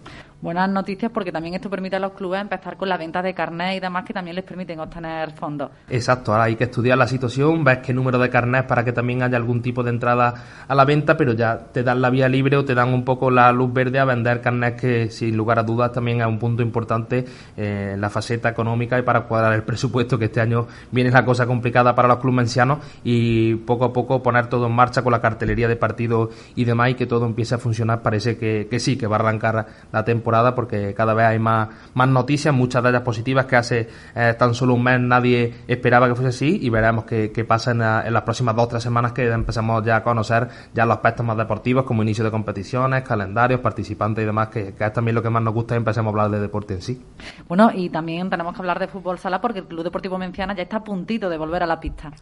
Buenas 0.42 0.68
noticias 0.68 1.10
porque 1.10 1.32
también 1.32 1.54
esto 1.54 1.70
permite 1.70 1.96
a 1.96 1.98
los 1.98 2.12
clubes 2.12 2.42
empezar 2.42 2.76
con 2.76 2.90
la 2.90 2.98
venta 2.98 3.22
de 3.22 3.32
carnet 3.32 3.78
y 3.78 3.80
demás 3.80 4.04
que 4.04 4.12
también 4.12 4.36
les 4.36 4.44
permiten 4.44 4.78
obtener 4.78 5.30
fondos. 5.32 5.70
Exacto, 5.88 6.30
ahora 6.30 6.44
hay 6.44 6.56
que 6.56 6.64
estudiar 6.64 6.98
la 6.98 7.08
situación, 7.08 7.64
ves 7.64 7.78
qué 7.78 7.94
número 7.94 8.18
de 8.18 8.28
carnet 8.28 8.66
para 8.66 8.84
que 8.84 8.92
también 8.92 9.22
haya 9.22 9.38
algún 9.38 9.62
tipo 9.62 9.82
de 9.82 9.88
entrada 9.88 10.34
a 10.68 10.74
la 10.74 10.84
venta, 10.84 11.16
pero 11.16 11.32
ya 11.32 11.58
te 11.72 11.82
dan 11.82 12.02
la 12.02 12.10
vía 12.10 12.28
libre 12.28 12.58
o 12.58 12.66
te 12.66 12.74
dan 12.74 12.92
un 12.92 13.02
poco 13.02 13.30
la 13.30 13.50
luz 13.50 13.72
verde 13.72 13.98
a 13.98 14.04
vender 14.04 14.42
carnet 14.42 14.78
que 14.78 15.10
sin 15.10 15.34
lugar 15.38 15.58
a 15.58 15.62
dudas 15.62 15.90
también 15.92 16.20
es 16.20 16.26
un 16.26 16.38
punto 16.38 16.62
importante 16.62 17.24
eh, 17.56 17.92
en 17.94 18.00
la 18.02 18.10
faceta 18.10 18.50
económica 18.50 18.98
y 18.98 19.02
para 19.02 19.22
cuadrar 19.22 19.54
el 19.54 19.62
presupuesto 19.62 20.18
que 20.18 20.26
este 20.26 20.42
año 20.42 20.66
viene 20.90 21.10
la 21.10 21.24
cosa 21.24 21.46
complicada 21.46 21.94
para 21.94 22.08
los 22.08 22.18
clubes 22.18 22.36
mencianos 22.36 22.80
y 23.04 23.54
poco 23.54 23.86
a 23.86 23.92
poco 23.92 24.22
poner 24.22 24.48
todo 24.48 24.66
en 24.66 24.72
marcha 24.72 25.02
con 25.02 25.12
la 25.12 25.20
cartelería 25.22 25.66
de 25.66 25.76
partido 25.76 26.28
y 26.54 26.66
demás 26.66 26.90
y 26.90 26.94
que 26.94 27.06
todo 27.06 27.24
empiece 27.24 27.54
a 27.54 27.58
funcionar. 27.58 28.02
Parece 28.02 28.36
que, 28.36 28.68
que 28.70 28.78
sí, 28.78 28.98
que 28.98 29.06
va 29.06 29.16
a 29.16 29.20
arrancar 29.20 29.66
la 29.90 30.04
temporada 30.04 30.25
porque 30.54 30.94
cada 30.94 31.14
vez 31.14 31.26
hay 31.26 31.38
más, 31.38 31.68
más 31.94 32.08
noticias, 32.08 32.54
muchas 32.54 32.82
de 32.82 32.90
ellas 32.90 33.02
positivas 33.02 33.46
que 33.46 33.56
hace 33.56 33.88
eh, 34.14 34.34
tan 34.38 34.54
solo 34.54 34.74
un 34.74 34.82
mes 34.82 35.00
nadie 35.00 35.54
esperaba 35.66 36.08
que 36.08 36.14
fuese 36.14 36.28
así 36.28 36.58
y 36.62 36.70
veremos 36.70 37.04
qué, 37.04 37.44
pasa 37.46 37.70
en, 37.70 37.78
las 37.78 38.22
próximas 38.22 38.56
dos 38.56 38.64
o 38.64 38.68
tres 38.68 38.82
semanas 38.82 39.12
que 39.12 39.30
empezamos 39.30 39.84
ya 39.84 39.96
a 39.96 40.02
conocer 40.02 40.48
ya 40.74 40.84
los 40.84 40.96
aspectos 40.96 41.24
más 41.24 41.36
deportivos 41.36 41.84
como 41.84 42.02
inicio 42.02 42.24
de 42.24 42.30
competiciones, 42.30 43.02
calendarios, 43.02 43.60
participantes 43.60 44.22
y 44.22 44.26
demás, 44.26 44.48
que, 44.48 44.74
es 44.78 44.92
también 44.92 45.14
lo 45.14 45.22
que 45.22 45.30
más 45.30 45.42
nos 45.42 45.54
gusta 45.54 45.74
y 45.74 45.78
empecemos 45.78 46.10
a 46.10 46.10
hablar 46.10 46.30
de 46.30 46.40
deporte 46.40 46.74
en 46.74 46.82
sí. 46.82 47.02
Bueno, 47.48 47.70
y 47.74 47.90
también 47.90 48.28
tenemos 48.28 48.54
que 48.54 48.60
hablar 48.60 48.78
de 48.78 48.88
fútbol 48.88 49.18
sala 49.18 49.40
porque 49.40 49.60
el 49.60 49.66
Club 49.66 49.84
Deportivo 49.84 50.18
Menciana 50.18 50.54
ya 50.54 50.62
está 50.62 50.78
a 50.78 50.84
puntito 50.84 51.28
de 51.28 51.38
volver 51.38 51.62
a 51.62 51.66
la 51.66 51.80
pista. 51.80 52.12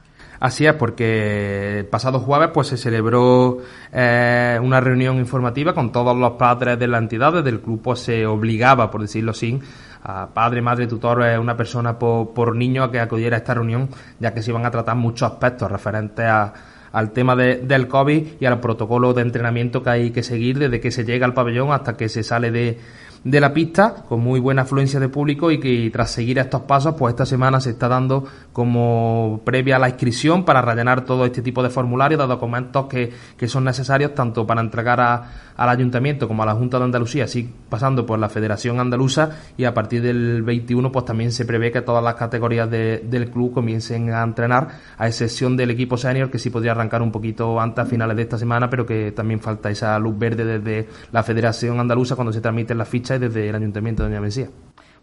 Así 0.41 0.67
es, 0.67 0.75
porque 0.75 1.79
el 1.81 1.87
pasado 1.87 2.21
jueves 2.21 2.51
pues 2.53 2.69
se 2.69 2.77
celebró 2.77 3.59
eh, 3.93 4.59
una 4.63 4.81
reunión 4.81 5.19
informativa 5.19 5.75
con 5.75 5.93
todos 5.93 6.17
los 6.17 6.33
padres 6.33 6.79
de 6.79 6.89
la 6.89 6.99
entidad, 6.99 7.33
desde 7.33 7.51
el 7.51 7.61
club 7.61 7.81
pues 7.83 8.01
se 8.01 8.27
obligaba, 8.27 8.91
por 8.91 9.01
decirlo 9.01 9.31
así, 9.31 9.61
a 10.03 10.29
padre, 10.35 10.61
madre, 10.61 10.87
tutor, 10.87 11.21
una 11.39 11.57
persona 11.57 11.99
por, 11.99 12.57
niño 12.57 12.83
a 12.83 12.91
que 12.91 13.01
acudiera 13.01 13.37
a 13.37 13.39
esta 13.39 13.55
reunión, 13.55 13.89
ya 14.19 14.35
que 14.35 14.43
se 14.43 14.51
iban 14.51 14.67
a 14.67 14.71
tratar 14.71 14.97
muchos 14.97 15.33
aspectos 15.33 15.71
referentes 15.71 16.27
al 16.93 17.11
tema 17.13 17.35
del 17.35 17.89
COVID 17.89 18.27
y 18.39 18.47
al 18.47 18.61
protocolo 18.61 19.15
de 19.15 19.23
entrenamiento 19.23 19.83
que 19.83 19.91
hay 19.91 20.11
que 20.11 20.23
seguir 20.23 20.59
desde 20.59 20.81
que 20.81 20.91
se 20.91 21.05
llega 21.05 21.27
al 21.27 21.35
pabellón 21.35 21.73
hasta 21.73 21.97
que 21.97 22.09
se 22.09 22.23
sale 22.23 22.51
de, 22.51 22.79
de 23.25 23.41
la 23.41 23.55
pista 23.55 24.05
con 24.06 24.21
muy 24.21 24.38
buena 24.38 24.62
afluencia 24.62 25.00
de 25.00 25.09
público 25.09 25.50
y 25.50 25.59
que 25.59 25.91
tras 25.91 26.11
seguir 26.11 26.38
estos 26.38 26.62
pasos 26.62 26.94
pues 26.99 27.15
esta 27.15 27.25
semana 27.25 27.59
se 27.59 27.71
está 27.71 27.88
dando 27.88 28.25
como 28.53 29.41
previa 29.44 29.79
la 29.79 29.88
inscripción 29.88 30.44
para 30.44 30.61
rellenar 30.61 31.06
todo 31.06 31.25
este 31.25 31.41
tipo 31.41 31.62
de 31.62 31.71
formularios 31.71 32.21
de 32.21 32.26
documentos 32.26 32.87
que, 32.87 33.12
que 33.37 33.49
son 33.49 33.64
necesarios 33.64 34.14
tanto 34.14 34.47
para 34.47 34.61
entregar 34.61 35.00
a, 35.00 35.31
al 35.57 35.69
ayuntamiento 35.69 36.28
como 36.28 36.43
a 36.43 36.47
la 36.47 36.54
Junta 36.54 36.78
de 36.78 36.85
Andalucía. 36.85 37.25
Así 37.25 37.50
pasando 37.69 38.04
por 38.07 38.19
la 38.19 38.28
Federación 38.28 38.81
Andaluza 38.81 39.31
y 39.57 39.64
a 39.64 39.75
partir 39.75 40.02
del 40.02 40.43
21 40.43 40.93
pues 40.93 41.04
también 41.04 41.33
se 41.33 41.45
prevé 41.45 41.73
que 41.73 41.83
todas 41.83 42.02
las 42.02 42.14
categorías 42.14 42.71
del 42.71 43.31
club 43.31 43.52
comiencen 43.52 44.12
a 44.12 44.23
entrenar 44.23 44.69
a 44.99 45.07
excepción 45.07 45.57
del 45.57 45.71
equipo 45.71 45.97
senior 45.97 46.31
que 46.31 46.38
sí 46.38 46.50
podría 46.50 46.73
arrancar 46.73 47.02
un 47.02 47.11
poquito 47.11 47.61
antes 47.61 47.85
a 47.85 47.87
finales 47.87 48.16
de 48.16 48.23
esta 48.23 48.38
semana 48.38 48.69
pero 48.69 48.85
que 48.85 49.12
también 49.12 49.40
falta 49.40 49.71
esa 49.71 49.99
luz 49.99 50.19
verde 50.19 50.45
desde 50.59 50.88
la 51.12 51.23
Federación 51.23 51.81
Andaluza 51.81 52.14
cuando 52.14 52.33
se 52.33 52.40
transmiten 52.40 52.78
las 52.78 52.88
fichas 52.88 53.13
desde 53.18 53.49
el 53.49 53.54
Ayuntamiento 53.54 54.02
de 54.02 54.09
Doña 54.09 54.21
Mesía. 54.21 54.49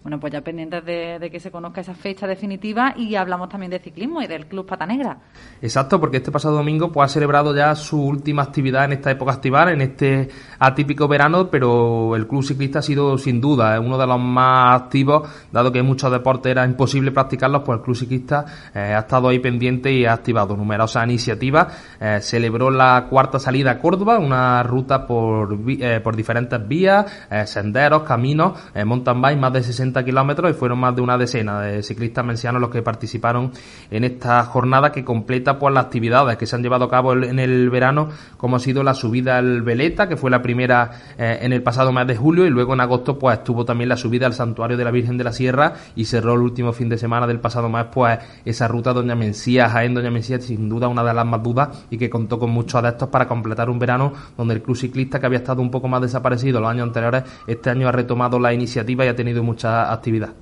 Bueno, 0.04 0.20
pues 0.20 0.34
ya 0.34 0.42
pendientes 0.42 0.84
de, 0.84 1.30
que 1.32 1.40
se 1.40 1.52
conozca 1.52 1.82
esa 1.82 1.94
fecha 1.94 2.26
definitiva 2.26 2.96
y 2.98 3.14
hablamos 3.14 3.50
también 3.50 3.70
de 3.70 3.78
ciclismo 3.78 4.20
y 4.24 4.26
del 4.26 4.48
Club 4.48 4.66
Pata 4.66 4.88
Negra. 4.88 5.20
Exacto, 5.62 6.00
porque 6.00 6.18
este 6.18 6.32
pasado 6.32 6.56
domingo 6.56 6.92
pues, 6.92 7.12
ha 7.12 7.14
celebrado 7.14 7.56
ya 7.56 7.76
su 7.76 8.04
última 8.04 8.42
actividad 8.42 8.86
en 8.86 8.94
esta 8.94 9.12
época 9.12 9.34
estival, 9.34 9.70
en 9.70 9.82
este 9.82 10.30
atípico 10.58 11.08
verano, 11.08 11.52
pero 11.52 12.16
el 12.16 12.26
Club 12.26 12.44
Ciclista 12.44 12.80
ha 12.80 12.82
sido 12.82 13.16
sin 13.20 13.40
duda 13.40 13.80
uno 13.80 13.96
de 13.96 14.08
los 14.08 14.20
más 14.20 14.82
activos, 14.82 15.30
dado 15.52 15.72
que 15.72 15.84
muchos 15.84 16.12
deportes 16.12 16.52
era 16.52 16.66
imposible 16.66 17.12
practicarlos, 17.12 17.62
pues 17.62 17.78
el 17.78 17.84
Club 17.84 17.96
Ciclista 17.96 18.46
eh, 18.74 18.80
ha 18.80 19.00
estado 19.02 19.30
ahí 19.30 19.38
pendiente 19.38 19.92
y 19.92 20.06
ha 20.06 20.14
activado 20.14 20.58
numerosas 20.58 21.04
iniciativas. 21.04 21.78
Eh, 22.00 22.18
celebró 22.22 22.72
la 22.72 23.06
cuarta 23.08 23.38
salida 23.38 23.70
a 23.70 23.78
Córdoba, 23.78 24.18
una 24.18 24.64
ruta 24.64 25.06
por, 25.06 25.60
eh, 25.68 26.00
por 26.04 26.16
diferentes 26.16 26.68
vías, 26.68 27.06
senderos, 27.46 28.02
caminos, 28.02 28.54
mountain 28.84 29.22
bike, 29.22 29.40
más 29.40 29.54
de 29.54 29.62
60 29.62 29.91
60 29.92 30.06
kilómetros 30.06 30.52
y 30.52 30.54
fueron 30.54 30.80
más 30.80 30.96
de 30.96 31.02
una 31.02 31.18
decena 31.18 31.62
de 31.62 31.84
ciclistas 31.84 32.26
mencianos 32.26 32.62
los 32.62 32.70
que 32.70 32.82
participaron 32.82 33.52
en 33.90 34.04
esta 34.04 34.44
jornada 34.46 34.92
que 34.92 35.04
completa 35.04 35.60
pues 35.60 35.74
las 35.74 35.86
actividades 35.86 36.38
que 36.38 36.46
se 36.46 36.56
han 36.56 36.64
llevado 36.64 36.86
a 36.86 36.90
cabo 36.90 37.14
en 37.14 37.40
el 37.40 37.70
verano, 37.70 38.10
como 38.38 38.56
ha 38.56 38.60
sido 38.60 38.84
la 38.84 38.94
subida 38.94 39.38
al 39.38 39.62
Veleta, 39.62 40.08
que 40.08 40.16
fue 40.16 40.32
la 40.32 40.42
primera 40.42 40.92
eh, 41.18 41.40
en 41.42 41.54
el 41.54 41.62
pasado 41.62 41.92
mes 41.92 42.08
de 42.08 42.16
julio, 42.16 42.46
y 42.46 42.50
luego 42.50 42.74
en 42.74 42.82
agosto 42.82 43.20
pues 43.20 43.40
estuvo 43.40 43.66
también 43.66 43.90
la 43.90 43.98
subida 43.98 44.26
al 44.26 44.34
Santuario 44.34 44.78
de 44.78 44.84
la 44.84 44.92
Virgen 44.92 45.18
de 45.18 45.24
la 45.24 45.34
Sierra 45.34 45.74
y 45.96 46.06
cerró 46.06 46.34
el 46.34 46.42
último 46.42 46.72
fin 46.72 46.90
de 46.90 46.98
semana 46.98 47.28
del 47.28 47.40
pasado 47.40 47.70
mes 47.70 47.86
pues 47.92 48.20
esa 48.46 48.68
ruta 48.68 48.94
Doña 48.94 49.16
Mencía, 49.16 49.70
Jaén 49.70 49.94
Doña 49.94 50.12
Mencía, 50.12 50.40
sin 50.40 50.70
duda 50.70 50.88
una 50.88 51.04
de 51.04 51.14
las 51.14 51.26
más 51.26 51.44
dudas 51.44 51.86
y 51.90 51.98
que 51.98 52.10
contó 52.10 52.40
con 52.40 52.52
muchos 52.52 52.76
adeptos 52.76 53.10
para 53.10 53.28
completar 53.28 53.70
un 53.70 53.80
verano 53.80 54.14
donde 54.38 54.54
el 54.54 54.62
club 54.62 54.78
ciclista 54.78 55.20
que 55.20 55.26
había 55.26 55.40
estado 55.40 55.62
un 55.62 55.72
poco 55.72 55.88
más 55.88 56.02
desaparecido 56.02 56.60
los 56.60 56.70
años 56.70 56.88
anteriores, 56.88 57.24
este 57.48 57.70
año 57.70 57.88
ha 57.88 57.92
retomado 57.92 58.40
la 58.40 58.54
iniciativa 58.54 59.06
y 59.06 59.08
ha 59.10 59.16
tenido 59.16 59.42
actividad. 59.90 60.34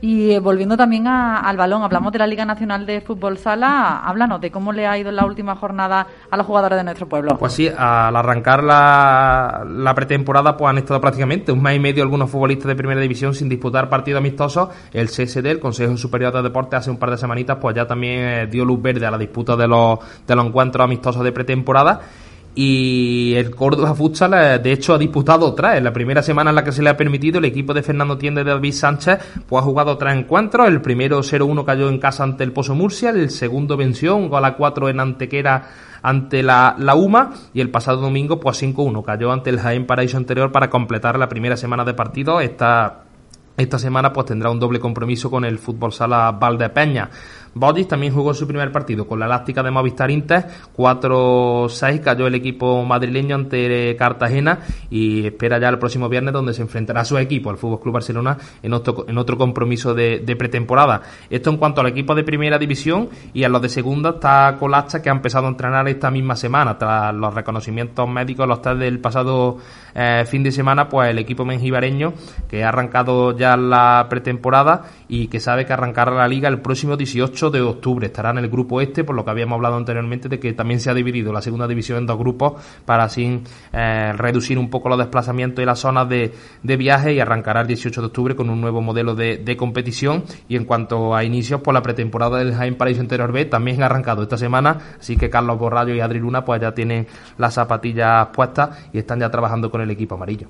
Y 0.00 0.30
eh, 0.30 0.38
volviendo 0.38 0.76
también 0.76 1.08
al 1.08 1.56
balón, 1.56 1.82
hablamos 1.82 2.12
de 2.12 2.20
la 2.20 2.26
Liga 2.26 2.44
Nacional 2.44 2.86
de 2.86 3.00
Fútbol 3.00 3.36
Sala. 3.36 3.98
Háblanos 4.04 4.40
de 4.40 4.50
cómo 4.50 4.72
le 4.72 4.86
ha 4.86 4.96
ido 4.96 5.08
en 5.08 5.16
la 5.16 5.26
última 5.26 5.56
jornada 5.56 6.06
a 6.30 6.36
los 6.36 6.46
jugadores 6.46 6.78
de 6.78 6.84
nuestro 6.84 7.08
pueblo. 7.08 7.36
Pues 7.36 7.52
sí, 7.52 7.68
al 7.68 8.14
arrancar 8.14 8.62
la, 8.62 9.64
la 9.68 9.94
pretemporada, 9.94 10.56
pues 10.56 10.70
han 10.70 10.78
estado 10.78 11.00
prácticamente 11.00 11.50
un 11.50 11.60
mes 11.60 11.76
y 11.76 11.80
medio 11.80 12.04
algunos 12.04 12.30
futbolistas 12.30 12.68
de 12.68 12.76
primera 12.76 13.00
división 13.00 13.34
sin 13.34 13.48
disputar 13.48 13.88
partidos 13.88 14.18
amistosos. 14.18 14.68
El 14.92 15.08
CSD, 15.08 15.46
el 15.46 15.60
Consejo 15.60 15.96
Superior 15.96 16.32
de 16.32 16.42
Deportes, 16.42 16.78
hace 16.78 16.90
un 16.90 16.98
par 16.98 17.10
de 17.10 17.18
semanitas, 17.18 17.58
pues 17.60 17.74
ya 17.74 17.84
también 17.84 18.20
eh, 18.20 18.46
dio 18.46 18.64
luz 18.64 18.80
verde 18.80 19.04
a 19.04 19.10
la 19.10 19.18
disputa 19.18 19.56
de 19.56 19.66
los, 19.66 19.98
de 20.24 20.36
los 20.36 20.46
encuentros 20.46 20.84
amistosos 20.84 21.24
de 21.24 21.32
pretemporada 21.32 22.00
y 22.60 23.36
el 23.36 23.54
Córdoba 23.54 23.94
Futsal 23.94 24.34
eh, 24.34 24.58
de 24.58 24.72
hecho 24.72 24.92
ha 24.92 24.98
disputado 24.98 25.54
tres 25.54 25.76
en 25.76 25.84
la 25.84 25.92
primera 25.92 26.24
semana 26.24 26.50
en 26.50 26.56
la 26.56 26.64
que 26.64 26.72
se 26.72 26.82
le 26.82 26.90
ha 26.90 26.96
permitido. 26.96 27.38
El 27.38 27.44
equipo 27.44 27.72
de 27.72 27.84
Fernando 27.84 28.18
Tiende 28.18 28.42
de 28.42 28.50
David 28.50 28.72
Sánchez 28.72 29.20
pues 29.46 29.62
ha 29.62 29.64
jugado 29.64 29.96
tres 29.96 30.16
encuentros. 30.16 30.66
El 30.66 30.80
primero 30.80 31.20
0-1 31.20 31.64
cayó 31.64 31.88
en 31.88 32.00
casa 32.00 32.24
ante 32.24 32.42
el 32.42 32.50
Pozo 32.50 32.74
Murcia. 32.74 33.10
El 33.10 33.30
segundo 33.30 33.76
venció 33.76 34.16
un 34.16 34.28
gol 34.28 34.44
a 34.44 34.56
4 34.56 34.88
en 34.88 34.98
Antequera 34.98 35.68
ante 36.02 36.42
la, 36.42 36.74
la 36.80 36.96
UMA. 36.96 37.32
Y 37.54 37.60
el 37.60 37.70
pasado 37.70 38.00
domingo 38.00 38.40
pues 38.40 38.60
5-1 38.60 39.04
cayó 39.04 39.30
ante 39.30 39.50
el 39.50 39.60
Jaén 39.60 39.86
Paraíso 39.86 40.16
anterior 40.16 40.50
para 40.50 40.68
completar 40.68 41.16
la 41.16 41.28
primera 41.28 41.56
semana 41.56 41.84
de 41.84 41.94
partido. 41.94 42.40
Esta 42.40 43.04
esta 43.58 43.76
semana 43.76 44.12
pues 44.12 44.26
tendrá 44.26 44.50
un 44.50 44.60
doble 44.60 44.78
compromiso 44.78 45.30
con 45.30 45.44
el 45.44 45.58
Fútbol 45.58 45.92
Sala 45.92 46.30
Valdepeña. 46.30 47.10
Bodis 47.54 47.88
también 47.88 48.12
jugó 48.12 48.34
su 48.34 48.46
primer 48.46 48.72
partido 48.72 49.06
con 49.06 49.18
la 49.18 49.26
elástica 49.26 49.62
de 49.62 49.70
Movistar 49.70 50.10
Inter, 50.10 50.46
4-6 50.76 52.00
cayó 52.00 52.26
el 52.26 52.34
equipo 52.34 52.84
madrileño 52.84 53.34
ante 53.34 53.96
Cartagena 53.96 54.60
y 54.90 55.26
espera 55.26 55.58
ya 55.58 55.68
el 55.68 55.78
próximo 55.78 56.08
viernes 56.08 56.32
donde 56.32 56.54
se 56.54 56.62
enfrentará 56.62 57.02
a 57.02 57.04
su 57.04 57.18
equipo, 57.18 57.50
el 57.50 57.56
Fútbol 57.56 57.80
Club 57.80 57.94
Barcelona, 57.94 58.38
en 58.62 58.72
otro, 58.72 59.04
en 59.08 59.18
otro 59.18 59.36
compromiso 59.36 59.94
de, 59.94 60.36
pretemporada. 60.38 61.02
Esto 61.30 61.50
en 61.50 61.56
cuanto 61.56 61.80
al 61.80 61.88
equipo 61.88 62.14
de 62.14 62.22
primera 62.22 62.58
división 62.58 63.08
y 63.32 63.44
a 63.44 63.48
los 63.48 63.60
de 63.62 63.68
segunda 63.68 64.10
está 64.10 64.56
Colacha 64.58 65.02
que 65.02 65.08
ha 65.08 65.12
empezado 65.12 65.46
a 65.46 65.50
entrenar 65.50 65.88
esta 65.88 66.10
misma 66.10 66.36
semana 66.36 66.78
tras 66.78 67.14
los 67.14 67.34
reconocimientos 67.34 68.08
médicos, 68.08 68.46
los 68.46 68.62
test 68.62 68.78
del 68.78 69.00
pasado 69.00 69.58
eh, 69.94 70.24
fin 70.26 70.42
de 70.42 70.52
semana, 70.52 70.88
pues 70.88 71.10
el 71.10 71.18
equipo 71.18 71.44
menjibareño 71.44 72.12
que 72.48 72.64
ha 72.64 72.68
arrancado 72.68 73.36
ya 73.36 73.56
la 73.56 74.06
pretemporada 74.08 74.84
y 75.08 75.28
que 75.28 75.40
sabe 75.40 75.66
que 75.66 75.72
arrancará 75.72 76.12
la 76.12 76.28
liga 76.28 76.48
el 76.48 76.60
próximo 76.60 76.96
18 76.96 77.37
de 77.38 77.60
octubre. 77.60 78.06
Estará 78.06 78.30
en 78.30 78.38
el 78.38 78.48
grupo 78.48 78.80
este, 78.80 79.04
por 79.04 79.14
lo 79.14 79.24
que 79.24 79.30
habíamos 79.30 79.56
hablado 79.56 79.76
anteriormente 79.76 80.28
de 80.28 80.40
que 80.40 80.52
también 80.52 80.80
se 80.80 80.90
ha 80.90 80.94
dividido 80.94 81.32
la 81.32 81.40
segunda 81.40 81.68
división 81.68 81.98
en 81.98 82.06
dos 82.06 82.18
grupos 82.18 82.54
para 82.84 83.04
así 83.04 83.40
eh, 83.72 84.12
reducir 84.14 84.58
un 84.58 84.68
poco 84.68 84.88
los 84.88 84.98
desplazamientos 84.98 85.62
y 85.62 85.66
las 85.66 85.78
zonas 85.78 86.08
de, 86.08 86.32
de, 86.62 86.76
viaje 86.76 87.14
y 87.14 87.20
arrancará 87.20 87.60
el 87.60 87.68
18 87.68 88.00
de 88.00 88.06
octubre 88.08 88.34
con 88.34 88.50
un 88.50 88.60
nuevo 88.60 88.82
modelo 88.82 89.14
de, 89.14 89.38
de 89.38 89.56
competición. 89.56 90.24
Y 90.48 90.56
en 90.56 90.64
cuanto 90.64 91.14
a 91.14 91.22
inicios, 91.22 91.60
pues 91.62 91.72
la 91.72 91.82
pretemporada 91.82 92.38
del 92.38 92.54
Jaime 92.54 92.76
Paraíso 92.76 93.00
Interior 93.00 93.30
B 93.30 93.44
también 93.44 93.82
ha 93.82 93.86
arrancado 93.86 94.22
esta 94.22 94.36
semana, 94.36 94.78
así 94.98 95.16
que 95.16 95.30
Carlos 95.30 95.58
Borrallo 95.58 95.94
y 95.94 96.00
Adri 96.00 96.18
Luna 96.18 96.44
pues 96.44 96.60
ya 96.60 96.74
tienen 96.74 97.06
las 97.36 97.54
zapatillas 97.54 98.28
puestas 98.32 98.88
y 98.92 98.98
están 98.98 99.20
ya 99.20 99.30
trabajando 99.30 99.70
con 99.70 99.80
el 99.80 99.90
equipo 99.90 100.16
amarillo. 100.16 100.48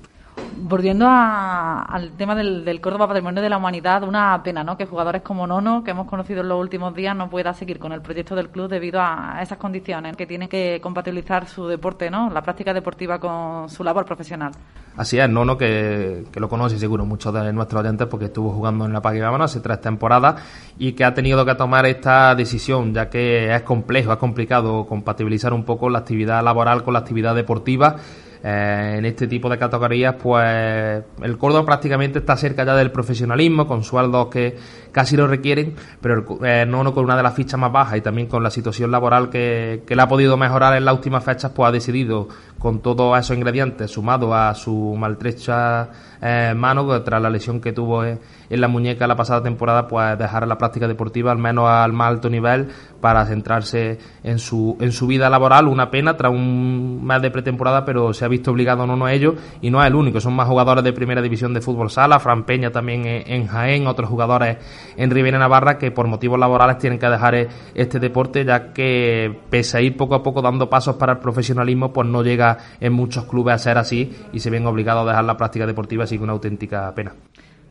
Volviendo 0.57 1.07
al 1.07 2.11
tema 2.17 2.35
del, 2.35 2.81
Córdoba 2.81 3.07
Patrimonio 3.07 3.41
de 3.41 3.49
la 3.49 3.57
Humanidad, 3.57 4.03
una 4.03 4.41
pena 4.43 4.63
¿no? 4.63 4.77
que 4.77 4.85
jugadores 4.85 5.21
como 5.21 5.47
Nono, 5.47 5.83
que 5.83 5.91
hemos 5.91 6.07
conocido 6.07 6.41
en 6.41 6.49
los 6.49 6.59
últimos 6.59 6.93
días, 6.93 7.15
no 7.15 7.29
pueda 7.29 7.53
seguir 7.53 7.79
con 7.79 7.91
el 7.91 8.01
proyecto 8.01 8.35
del 8.35 8.49
club 8.49 8.69
debido 8.69 8.99
a 9.01 9.39
esas 9.41 9.57
condiciones, 9.57 10.15
que 10.15 10.25
tiene 10.25 10.47
que 10.49 10.79
compatibilizar 10.81 11.47
su 11.47 11.67
deporte, 11.67 12.09
¿no? 12.09 12.29
la 12.29 12.41
práctica 12.41 12.73
deportiva 12.73 13.19
con 13.19 13.69
su 13.69 13.83
labor 13.83 14.05
profesional. 14.05 14.51
Así 14.97 15.17
es, 15.19 15.29
Nono, 15.29 15.57
que, 15.57 16.25
lo 16.33 16.49
conoce 16.49 16.77
seguro 16.77 17.05
muchos 17.05 17.33
de 17.33 17.53
nuestros 17.53 17.81
oyentes 17.81 18.07
porque 18.07 18.25
estuvo 18.25 18.51
jugando 18.51 18.85
en 18.85 18.93
la 18.93 19.01
Paguibámano 19.01 19.45
hace 19.45 19.61
tres 19.61 19.79
temporadas 19.81 20.41
y 20.77 20.93
que 20.93 21.05
ha 21.05 21.13
tenido 21.13 21.45
que 21.45 21.55
tomar 21.55 21.85
esta 21.85 22.35
decisión, 22.35 22.93
ya 22.93 23.09
que 23.09 23.53
es 23.53 23.61
complejo, 23.61 24.11
es 24.11 24.17
complicado 24.17 24.85
compatibilizar 24.85 25.53
un 25.53 25.63
poco 25.63 25.89
la 25.89 25.99
actividad 25.99 26.43
laboral 26.43 26.83
con 26.83 26.93
la 26.93 26.99
actividad 26.99 27.35
deportiva 27.35 27.95
eh, 28.43 28.95
en 28.97 29.05
este 29.05 29.27
tipo 29.27 29.49
de 29.49 29.57
categorías, 29.57 30.15
pues 30.21 31.03
el 31.21 31.37
Córdoba 31.37 31.65
prácticamente 31.65 32.19
está 32.19 32.37
cerca 32.37 32.63
ya 32.63 32.75
del 32.75 32.91
profesionalismo, 32.91 33.67
con 33.67 33.83
sueldos 33.83 34.27
que 34.27 34.55
casi 34.91 35.15
lo 35.15 35.27
requieren, 35.27 35.75
pero 36.01 36.25
eh, 36.43 36.65
no, 36.67 36.93
con 36.93 37.05
una 37.05 37.15
de 37.17 37.23
las 37.23 37.33
fichas 37.33 37.59
más 37.59 37.71
bajas 37.71 37.97
y 37.97 38.01
también 38.01 38.27
con 38.27 38.43
la 38.43 38.49
situación 38.49 38.91
laboral 38.91 39.29
que, 39.29 39.83
que 39.85 39.95
le 39.95 40.01
ha 40.01 40.07
podido 40.07 40.37
mejorar 40.37 40.75
en 40.75 40.85
las 40.85 40.95
últimas 40.95 41.23
fechas, 41.23 41.51
pues 41.55 41.69
ha 41.69 41.71
decidido, 41.71 42.27
con 42.59 42.81
todos 42.81 43.17
esos 43.17 43.35
ingredientes, 43.35 43.91
sumado 43.91 44.33
a 44.35 44.53
su 44.53 44.95
maltrecha 44.97 45.89
eh, 46.21 46.53
mano, 46.55 47.01
tras 47.01 47.21
la 47.21 47.29
lesión 47.29 47.61
que 47.61 47.71
tuvo 47.71 48.03
en 48.03 48.19
la 48.49 48.67
muñeca 48.67 49.07
la 49.07 49.15
pasada 49.15 49.41
temporada, 49.41 49.87
pues 49.87 50.17
dejar 50.17 50.45
la 50.47 50.57
práctica 50.57 50.87
deportiva 50.87 51.31
al 51.31 51.37
menos 51.37 51.69
al 51.69 51.93
más 51.93 52.09
alto 52.09 52.29
nivel 52.29 52.67
para 52.99 53.25
centrarse 53.25 53.97
en 54.23 54.37
su, 54.39 54.75
en 54.81 54.91
su 54.91 55.07
vida 55.07 55.29
laboral. 55.29 55.67
Una 55.67 55.89
pena 55.89 56.17
tras 56.17 56.33
un 56.33 57.05
mes 57.05 57.21
de 57.21 57.31
pretemporada, 57.31 57.85
pero 57.85 58.13
se 58.13 58.25
ha 58.25 58.27
visto 58.27 58.51
obligado 58.51 58.85
no, 58.85 58.97
no 58.97 59.05
a 59.05 59.13
ello 59.13 59.35
y 59.61 59.69
no 59.69 59.81
es 59.81 59.87
el 59.87 59.95
único. 59.95 60.19
Son 60.19 60.33
más 60.33 60.47
jugadores 60.47 60.83
de 60.83 60.91
primera 60.91 61.21
división 61.21 61.53
de 61.53 61.61
fútbol 61.61 61.89
sala, 61.89 62.19
Fran 62.19 62.43
Peña 62.43 62.71
también 62.71 63.05
en 63.05 63.47
Jaén, 63.47 63.87
otros 63.87 64.09
jugadores 64.09 64.57
en 64.97 65.09
Rivera 65.09 65.39
Navarra 65.39 65.77
que 65.77 65.91
por 65.91 66.07
motivos 66.07 66.39
laborales 66.39 66.77
tienen 66.77 66.99
que 66.99 67.07
dejar 67.07 67.47
este 67.73 67.99
deporte, 67.99 68.45
ya 68.45 68.73
que 68.73 69.39
pese 69.49 69.77
a 69.77 69.81
ir 69.81 69.97
poco 69.97 70.15
a 70.15 70.23
poco 70.23 70.41
dando 70.41 70.69
pasos 70.69 70.95
para 70.95 71.13
el 71.13 71.19
profesionalismo, 71.19 71.93
pues 71.93 72.07
no 72.07 72.23
llega 72.23 72.57
en 72.79 72.93
muchos 72.93 73.25
clubes 73.25 73.55
a 73.55 73.57
ser 73.57 73.77
así 73.77 74.15
y 74.33 74.39
se 74.39 74.49
ven 74.49 74.65
obligados 74.65 75.03
a 75.03 75.09
dejar 75.09 75.25
la 75.25 75.37
práctica 75.37 75.65
deportiva, 75.65 76.03
así 76.03 76.17
una 76.17 76.33
auténtica 76.33 76.93
pena. 76.95 77.13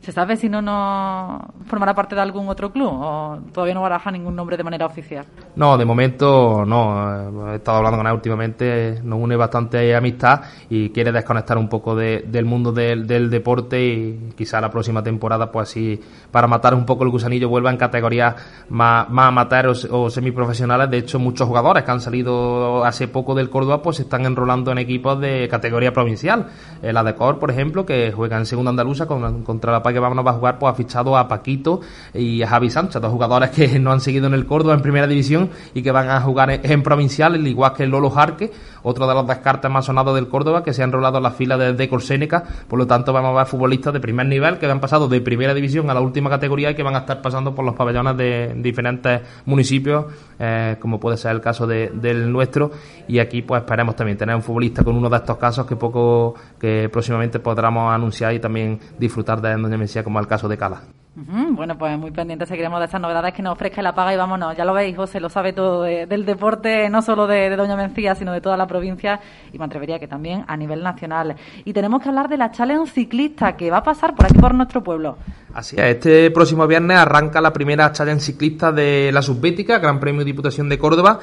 ¿Se 0.09 0.13
sabe 0.13 0.37
si 0.37 0.49
no, 0.49 0.59
no 0.59 1.53
formará 1.67 1.93
parte 1.93 2.15
de 2.15 2.21
algún 2.21 2.49
otro 2.49 2.71
club 2.71 2.89
o 2.91 3.37
todavía 3.53 3.75
no 3.75 3.81
baraja 3.83 4.09
ningún 4.09 4.35
nombre 4.35 4.57
de 4.57 4.63
manera 4.63 4.87
oficial? 4.87 5.23
No, 5.55 5.77
de 5.77 5.85
momento 5.85 6.65
no. 6.65 7.51
He 7.53 7.57
estado 7.57 7.77
hablando 7.77 7.99
con 7.99 8.07
él 8.07 8.13
últimamente, 8.13 9.01
nos 9.03 9.19
une 9.19 9.35
bastante 9.35 9.95
amistad 9.95 10.41
y 10.67 10.89
quiere 10.89 11.11
desconectar 11.11 11.59
un 11.59 11.69
poco 11.69 11.95
del 11.95 12.43
mundo 12.45 12.71
del, 12.71 13.29
deporte 13.29 13.85
y 13.85 14.33
quizá 14.35 14.59
la 14.59 14.71
próxima 14.71 15.03
temporada, 15.03 15.51
pues 15.51 15.69
así, 15.69 16.01
para 16.31 16.47
matar 16.47 16.73
un 16.73 16.87
poco 16.87 17.03
el 17.03 17.11
gusanillo, 17.11 17.47
vuelva 17.47 17.69
en 17.69 17.77
categorías 17.77 18.33
más, 18.69 19.07
más 19.11 19.27
amateurs 19.27 19.87
o, 19.91 20.09
semiprofesionales. 20.09 20.89
De 20.89 20.97
hecho, 20.97 21.19
muchos 21.19 21.47
jugadores 21.47 21.83
que 21.83 21.91
han 21.91 22.01
salido 22.01 22.83
hace 22.83 23.07
poco 23.07 23.35
del 23.35 23.51
Córdoba, 23.51 23.83
pues 23.83 23.97
se 23.97 24.03
están 24.03 24.25
enrolando 24.25 24.71
en 24.71 24.79
equipos 24.79 25.19
de 25.21 25.47
categoría 25.47 25.93
provincial. 25.93 26.47
La 26.81 27.03
de 27.03 27.13
Cor, 27.13 27.37
por 27.37 27.51
ejemplo, 27.51 27.85
que 27.85 28.11
juega 28.11 28.37
en 28.37 28.47
segunda 28.47 28.71
andaluza 28.71 29.05
contra 29.05 29.71
la 29.71 29.83
vamos 29.99 30.25
a 30.25 30.33
jugar, 30.33 30.59
pues 30.59 30.71
ha 30.71 30.75
fichado 30.75 31.17
a 31.17 31.27
Paquito 31.27 31.81
y 32.13 32.41
a 32.41 32.47
Javi 32.47 32.69
Sánchez, 32.69 33.01
dos 33.01 33.11
jugadores 33.11 33.49
que 33.51 33.79
no 33.79 33.91
han 33.91 34.01
seguido 34.01 34.27
en 34.27 34.33
el 34.33 34.45
Córdoba 34.45 34.75
en 34.75 34.81
primera 34.81 35.07
división 35.07 35.49
y 35.73 35.81
que 35.81 35.91
van 35.91 36.09
a 36.09 36.21
jugar 36.21 36.59
en, 36.63 36.83
provincial, 36.83 37.33
al 37.33 37.47
igual 37.47 37.73
que 37.73 37.85
Lolo 37.85 38.09
Jarque, 38.09 38.51
otro 38.83 39.07
de 39.07 39.13
los 39.13 39.27
descartes 39.27 39.69
más 39.69 39.85
sonados 39.85 40.15
del 40.15 40.27
Córdoba, 40.27 40.63
que 40.63 40.73
se 40.73 40.81
ha 40.81 40.85
enrolado 40.85 41.17
en 41.17 41.23
la 41.23 41.31
fila 41.31 41.57
de, 41.57 41.73
de 41.73 41.89
Corsénica. 41.89 42.43
Por 42.67 42.79
lo 42.79 42.87
tanto, 42.87 43.13
vamos 43.13 43.31
a 43.31 43.39
ver 43.39 43.47
futbolistas 43.47 43.93
de 43.93 43.99
primer 43.99 44.25
nivel 44.25 44.57
que 44.57 44.65
han 44.65 44.79
pasado 44.79 45.07
de 45.07 45.21
primera 45.21 45.53
división 45.53 45.89
a 45.89 45.93
la 45.93 46.01
última 46.01 46.29
categoría 46.29 46.71
y 46.71 46.75
que 46.75 46.83
van 46.83 46.95
a 46.95 46.99
estar 46.99 47.21
pasando 47.21 47.53
por 47.53 47.65
los 47.65 47.75
pabellones 47.75 48.17
de 48.17 48.53
diferentes 48.57 49.21
municipios, 49.45 50.05
eh, 50.39 50.77
como 50.79 50.99
puede 50.99 51.17
ser 51.17 51.31
el 51.31 51.41
caso 51.41 51.67
del 51.67 52.31
nuestro. 52.31 52.71
Y 53.07 53.19
aquí, 53.19 53.41
pues 53.41 53.61
esperemos 53.61 53.95
también 53.95 54.17
tener 54.17 54.35
un 54.35 54.41
futbolista 54.41 54.83
con 54.83 54.95
uno 54.95 55.09
de 55.09 55.17
estos 55.17 55.37
casos 55.37 55.65
que 55.65 55.75
poco, 55.75 56.35
que 56.59 56.89
próximamente 56.89 57.39
podremos 57.39 57.93
anunciar 57.93 58.33
y 58.33 58.39
también 58.39 58.79
disfrutar 58.97 59.41
de 59.41 59.55
Doña 59.55 59.77
Mesía, 59.79 60.03
como 60.03 60.19
el 60.19 60.27
caso 60.27 60.47
de 60.47 60.57
Cala. 60.57 60.81
Bueno, 61.15 61.77
pues 61.77 61.97
muy 61.97 62.11
pendientes 62.11 62.47
seguiremos 62.47 62.79
de 62.79 62.85
esas 62.85 63.01
novedades 63.01 63.33
que 63.33 63.41
nos 63.41 63.53
ofrezca 63.53 63.81
la 63.81 63.93
paga 63.93 64.13
y 64.13 64.17
vámonos. 64.17 64.55
Ya 64.55 64.63
lo 64.63 64.73
veis, 64.73 64.95
José, 64.95 65.19
lo 65.19 65.27
sabe 65.27 65.53
todo 65.53 65.81
del 65.83 66.25
deporte, 66.25 66.89
no 66.89 67.01
solo 67.01 67.27
de, 67.27 67.55
Doña 67.55 67.75
Mencía, 67.75 68.15
sino 68.15 68.31
de 68.31 68.41
toda 68.41 68.55
la 68.55 68.67
provincia 68.67 69.19
y 69.51 69.57
me 69.57 69.65
atrevería 69.65 69.99
que 69.99 70.07
también 70.07 70.45
a 70.47 70.55
nivel 70.55 70.81
nacional. 70.83 71.35
Y 71.65 71.73
tenemos 71.73 72.01
que 72.01 72.09
hablar 72.09 72.29
de 72.29 72.37
la 72.37 72.51
Challenge 72.51 72.89
Ciclista 72.89 73.57
que 73.57 73.69
va 73.69 73.77
a 73.77 73.83
pasar 73.83 74.15
por 74.15 74.25
aquí 74.25 74.37
por 74.37 74.53
nuestro 74.53 74.83
pueblo. 74.83 75.17
Así 75.53 75.75
es, 75.77 75.83
este 75.83 76.31
próximo 76.31 76.67
viernes 76.67 76.97
arranca 76.97 77.41
la 77.41 77.51
primera 77.51 77.91
Challenge 77.91 78.21
Ciclista 78.21 78.71
de 78.71 79.11
la 79.11 79.21
Subbética, 79.21 79.79
Gran 79.79 79.99
Premio 79.99 80.23
Diputación 80.23 80.69
de 80.69 80.77
Córdoba. 80.77 81.19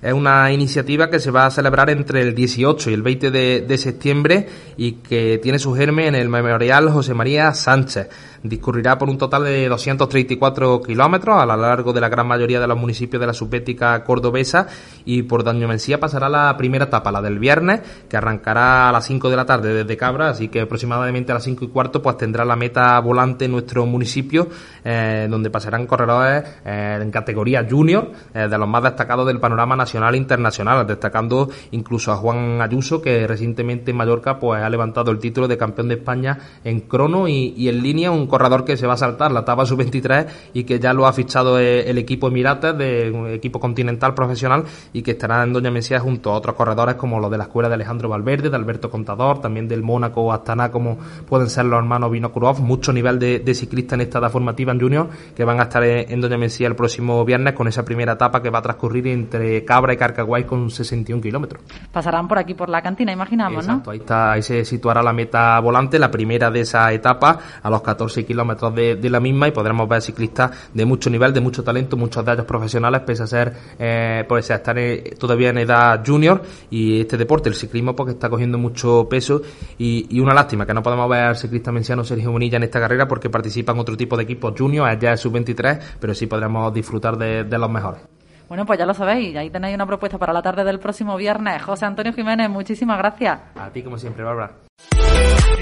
Es 0.00 0.12
una 0.12 0.52
iniciativa 0.52 1.10
que 1.10 1.18
se 1.18 1.30
va 1.30 1.46
a 1.46 1.50
celebrar 1.50 1.90
entre 1.90 2.22
el 2.22 2.34
18 2.34 2.90
y 2.90 2.94
el 2.94 3.02
20 3.02 3.30
de, 3.30 3.60
de 3.66 3.78
septiembre 3.78 4.48
y 4.76 4.92
que 4.92 5.38
tiene 5.42 5.58
su 5.58 5.74
germen 5.74 6.14
en 6.14 6.14
el 6.16 6.28
Memorial 6.28 6.90
José 6.90 7.14
María 7.14 7.52
Sánchez 7.54 8.08
discurrirá 8.42 8.98
por 8.98 9.08
un 9.08 9.18
total 9.18 9.44
de 9.44 9.68
234 9.68 10.80
kilómetros 10.82 11.40
a 11.40 11.46
lo 11.46 11.56
largo 11.56 11.92
de 11.92 12.00
la 12.00 12.08
gran 12.08 12.26
mayoría 12.26 12.60
de 12.60 12.66
los 12.66 12.78
municipios 12.78 13.20
de 13.20 13.26
la 13.26 13.32
subbética 13.32 14.02
cordobesa 14.04 14.66
y 15.04 15.22
por 15.22 15.44
Daño 15.44 15.68
Mencía 15.68 16.00
pasará 16.00 16.28
la 16.28 16.56
primera 16.56 16.86
etapa, 16.86 17.10
la 17.10 17.22
del 17.22 17.38
viernes, 17.38 17.80
que 18.08 18.16
arrancará 18.16 18.88
a 18.88 18.92
las 18.92 19.06
5 19.06 19.30
de 19.30 19.36
la 19.36 19.46
tarde 19.46 19.74
desde 19.74 19.96
Cabra, 19.96 20.30
así 20.30 20.48
que 20.48 20.62
aproximadamente 20.62 21.32
a 21.32 21.34
las 21.34 21.44
5 21.44 21.64
y 21.64 21.68
cuarto 21.68 22.02
pues 22.02 22.16
tendrá 22.16 22.44
la 22.44 22.56
meta 22.56 22.98
volante 23.00 23.46
en 23.46 23.52
nuestro 23.52 23.86
municipio, 23.86 24.48
eh, 24.84 25.26
donde 25.30 25.50
pasarán 25.50 25.86
corredores 25.86 26.44
eh, 26.64 26.98
en 27.00 27.10
categoría 27.10 27.66
junior, 27.68 28.10
eh, 28.34 28.48
de 28.48 28.58
los 28.58 28.68
más 28.68 28.82
destacados 28.82 29.26
del 29.26 29.40
panorama 29.40 29.76
nacional 29.76 30.14
e 30.14 30.18
internacional, 30.18 30.86
destacando 30.86 31.48
incluso 31.72 32.12
a 32.12 32.16
Juan 32.16 32.60
Ayuso, 32.60 33.00
que 33.00 33.26
recientemente 33.26 33.90
en 33.90 33.96
Mallorca 33.96 34.38
pues 34.38 34.62
ha 34.62 34.68
levantado 34.68 35.10
el 35.10 35.18
título 35.18 35.48
de 35.48 35.56
campeón 35.56 35.88
de 35.88 35.94
España 35.94 36.38
en 36.64 36.80
crono 36.80 37.28
y, 37.28 37.68
en 37.68 37.82
línea, 37.82 38.10
corredor 38.28 38.64
que 38.64 38.76
se 38.76 38.86
va 38.86 38.94
a 38.94 38.96
saltar 38.96 39.32
la 39.32 39.40
etapa 39.40 39.66
sub-23 39.66 40.26
y 40.54 40.64
que 40.64 40.78
ya 40.78 40.92
lo 40.92 41.06
ha 41.06 41.12
fichado 41.12 41.58
eh, 41.58 41.88
el 41.88 41.98
equipo 41.98 42.28
Emirates, 42.28 42.76
de 42.76 43.10
un 43.10 43.28
equipo 43.30 43.58
continental 43.58 44.14
profesional 44.14 44.64
y 44.92 45.02
que 45.02 45.12
estará 45.12 45.42
en 45.42 45.52
Doña 45.52 45.70
Mesía 45.70 46.00
junto 46.00 46.30
a 46.30 46.34
otros 46.34 46.54
corredores 46.54 46.94
como 46.96 47.20
los 47.20 47.30
de 47.30 47.38
la 47.38 47.44
escuela 47.44 47.68
de 47.68 47.74
Alejandro 47.74 48.08
Valverde, 48.08 48.50
de 48.50 48.56
Alberto 48.56 48.90
Contador, 48.90 49.40
también 49.40 49.68
del 49.68 49.82
Mónaco 49.82 50.22
o 50.22 50.32
Astana, 50.32 50.70
como 50.70 50.98
pueden 51.28 51.48
ser 51.48 51.64
los 51.64 51.78
hermanos 51.78 52.10
Vinokurov, 52.10 52.60
mucho 52.60 52.92
nivel 52.92 53.18
de, 53.18 53.40
de 53.40 53.54
ciclista 53.54 53.94
en 53.94 54.02
esta 54.02 54.18
edad 54.18 54.30
formativa 54.30 54.72
en 54.72 54.80
Junior, 54.80 55.08
que 55.34 55.44
van 55.44 55.60
a 55.60 55.64
estar 55.64 55.82
en 55.84 56.20
Doña 56.20 56.38
Mesía 56.38 56.68
el 56.68 56.76
próximo 56.76 57.24
viernes 57.24 57.54
con 57.54 57.68
esa 57.68 57.84
primera 57.84 58.12
etapa 58.12 58.42
que 58.42 58.50
va 58.50 58.58
a 58.58 58.62
transcurrir 58.62 59.08
entre 59.08 59.64
Cabra 59.64 59.92
y 59.92 59.96
Carcaguay 59.96 60.44
con 60.44 60.70
61 60.70 61.22
kilómetros. 61.22 61.62
Pasarán 61.92 62.28
por 62.28 62.38
aquí 62.38 62.54
por 62.54 62.68
la 62.68 62.82
cantina, 62.82 63.12
imaginamos, 63.12 63.64
Exacto, 63.64 63.90
ahí, 63.90 63.98
está, 63.98 64.32
ahí 64.32 64.42
se 64.42 64.64
situará 64.64 65.02
la 65.02 65.12
meta 65.12 65.58
volante, 65.60 65.98
la 65.98 66.10
primera 66.10 66.50
de 66.50 66.60
esa 66.60 66.92
etapa, 66.92 67.38
a 67.62 67.70
los 67.70 67.82
14 67.82 68.17
kilómetros 68.24 68.74
de, 68.74 68.96
de, 68.96 69.10
la 69.10 69.20
misma 69.20 69.48
y 69.48 69.50
podremos 69.50 69.88
ver 69.88 70.02
ciclistas 70.02 70.68
de 70.72 70.84
mucho 70.84 71.10
nivel, 71.10 71.32
de 71.32 71.40
mucho 71.40 71.62
talento, 71.62 71.96
muchos 71.96 72.24
de 72.24 72.32
ellos 72.32 72.44
profesionales, 72.44 73.02
pese 73.02 73.22
a 73.22 73.26
ser, 73.26 73.52
eh, 73.78 74.24
pues 74.28 74.50
a 74.50 74.56
estar 74.56 74.76
todavía 75.18 75.50
en 75.50 75.58
edad 75.58 76.02
junior 76.04 76.42
y 76.70 77.00
este 77.00 77.16
deporte, 77.16 77.48
el 77.48 77.54
ciclismo, 77.54 77.94
porque 77.94 78.12
está 78.12 78.28
cogiendo 78.28 78.58
mucho 78.58 79.06
peso 79.08 79.42
y, 79.78 80.06
y 80.10 80.20
una 80.20 80.34
lástima 80.34 80.66
que 80.66 80.74
no 80.74 80.82
podemos 80.82 81.08
ver 81.08 81.20
al 81.20 81.36
ciclista 81.36 81.72
menciano 81.72 82.04
Sergio 82.04 82.30
Bonilla 82.30 82.56
en 82.56 82.64
esta 82.64 82.80
carrera 82.80 83.08
porque 83.08 83.30
participan 83.30 83.78
otro 83.78 83.96
tipo 83.96 84.16
de 84.16 84.24
equipos 84.24 84.54
junior, 84.56 84.98
ya 84.98 85.12
es 85.12 85.20
sub-23, 85.20 85.80
pero 86.00 86.14
sí 86.14 86.26
podremos 86.26 86.72
disfrutar 86.72 87.16
de, 87.16 87.44
de 87.44 87.58
los 87.58 87.70
mejores. 87.70 88.02
Bueno, 88.48 88.64
pues 88.64 88.78
ya 88.78 88.86
lo 88.86 88.94
sabéis, 88.94 89.36
ahí 89.36 89.50
tenéis 89.50 89.74
una 89.74 89.86
propuesta 89.86 90.16
para 90.16 90.32
la 90.32 90.40
tarde 90.40 90.64
del 90.64 90.78
próximo 90.78 91.16
viernes. 91.16 91.62
José 91.62 91.84
Antonio 91.84 92.14
Jiménez, 92.14 92.48
muchísimas 92.48 92.96
gracias. 92.96 93.40
A 93.56 93.70
ti, 93.70 93.82
como 93.82 93.98
siempre, 93.98 94.24
Bárbara. 94.24 94.52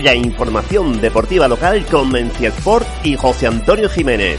La 0.03 0.15
información 0.15 1.01
deportiva 1.01 1.49
local 1.49 1.85
con 1.87 2.11
Mencia 2.11 2.49
Sport 2.49 2.87
y 3.05 3.17
José 3.17 3.47
Antonio 3.47 3.89
Jiménez. 3.89 4.39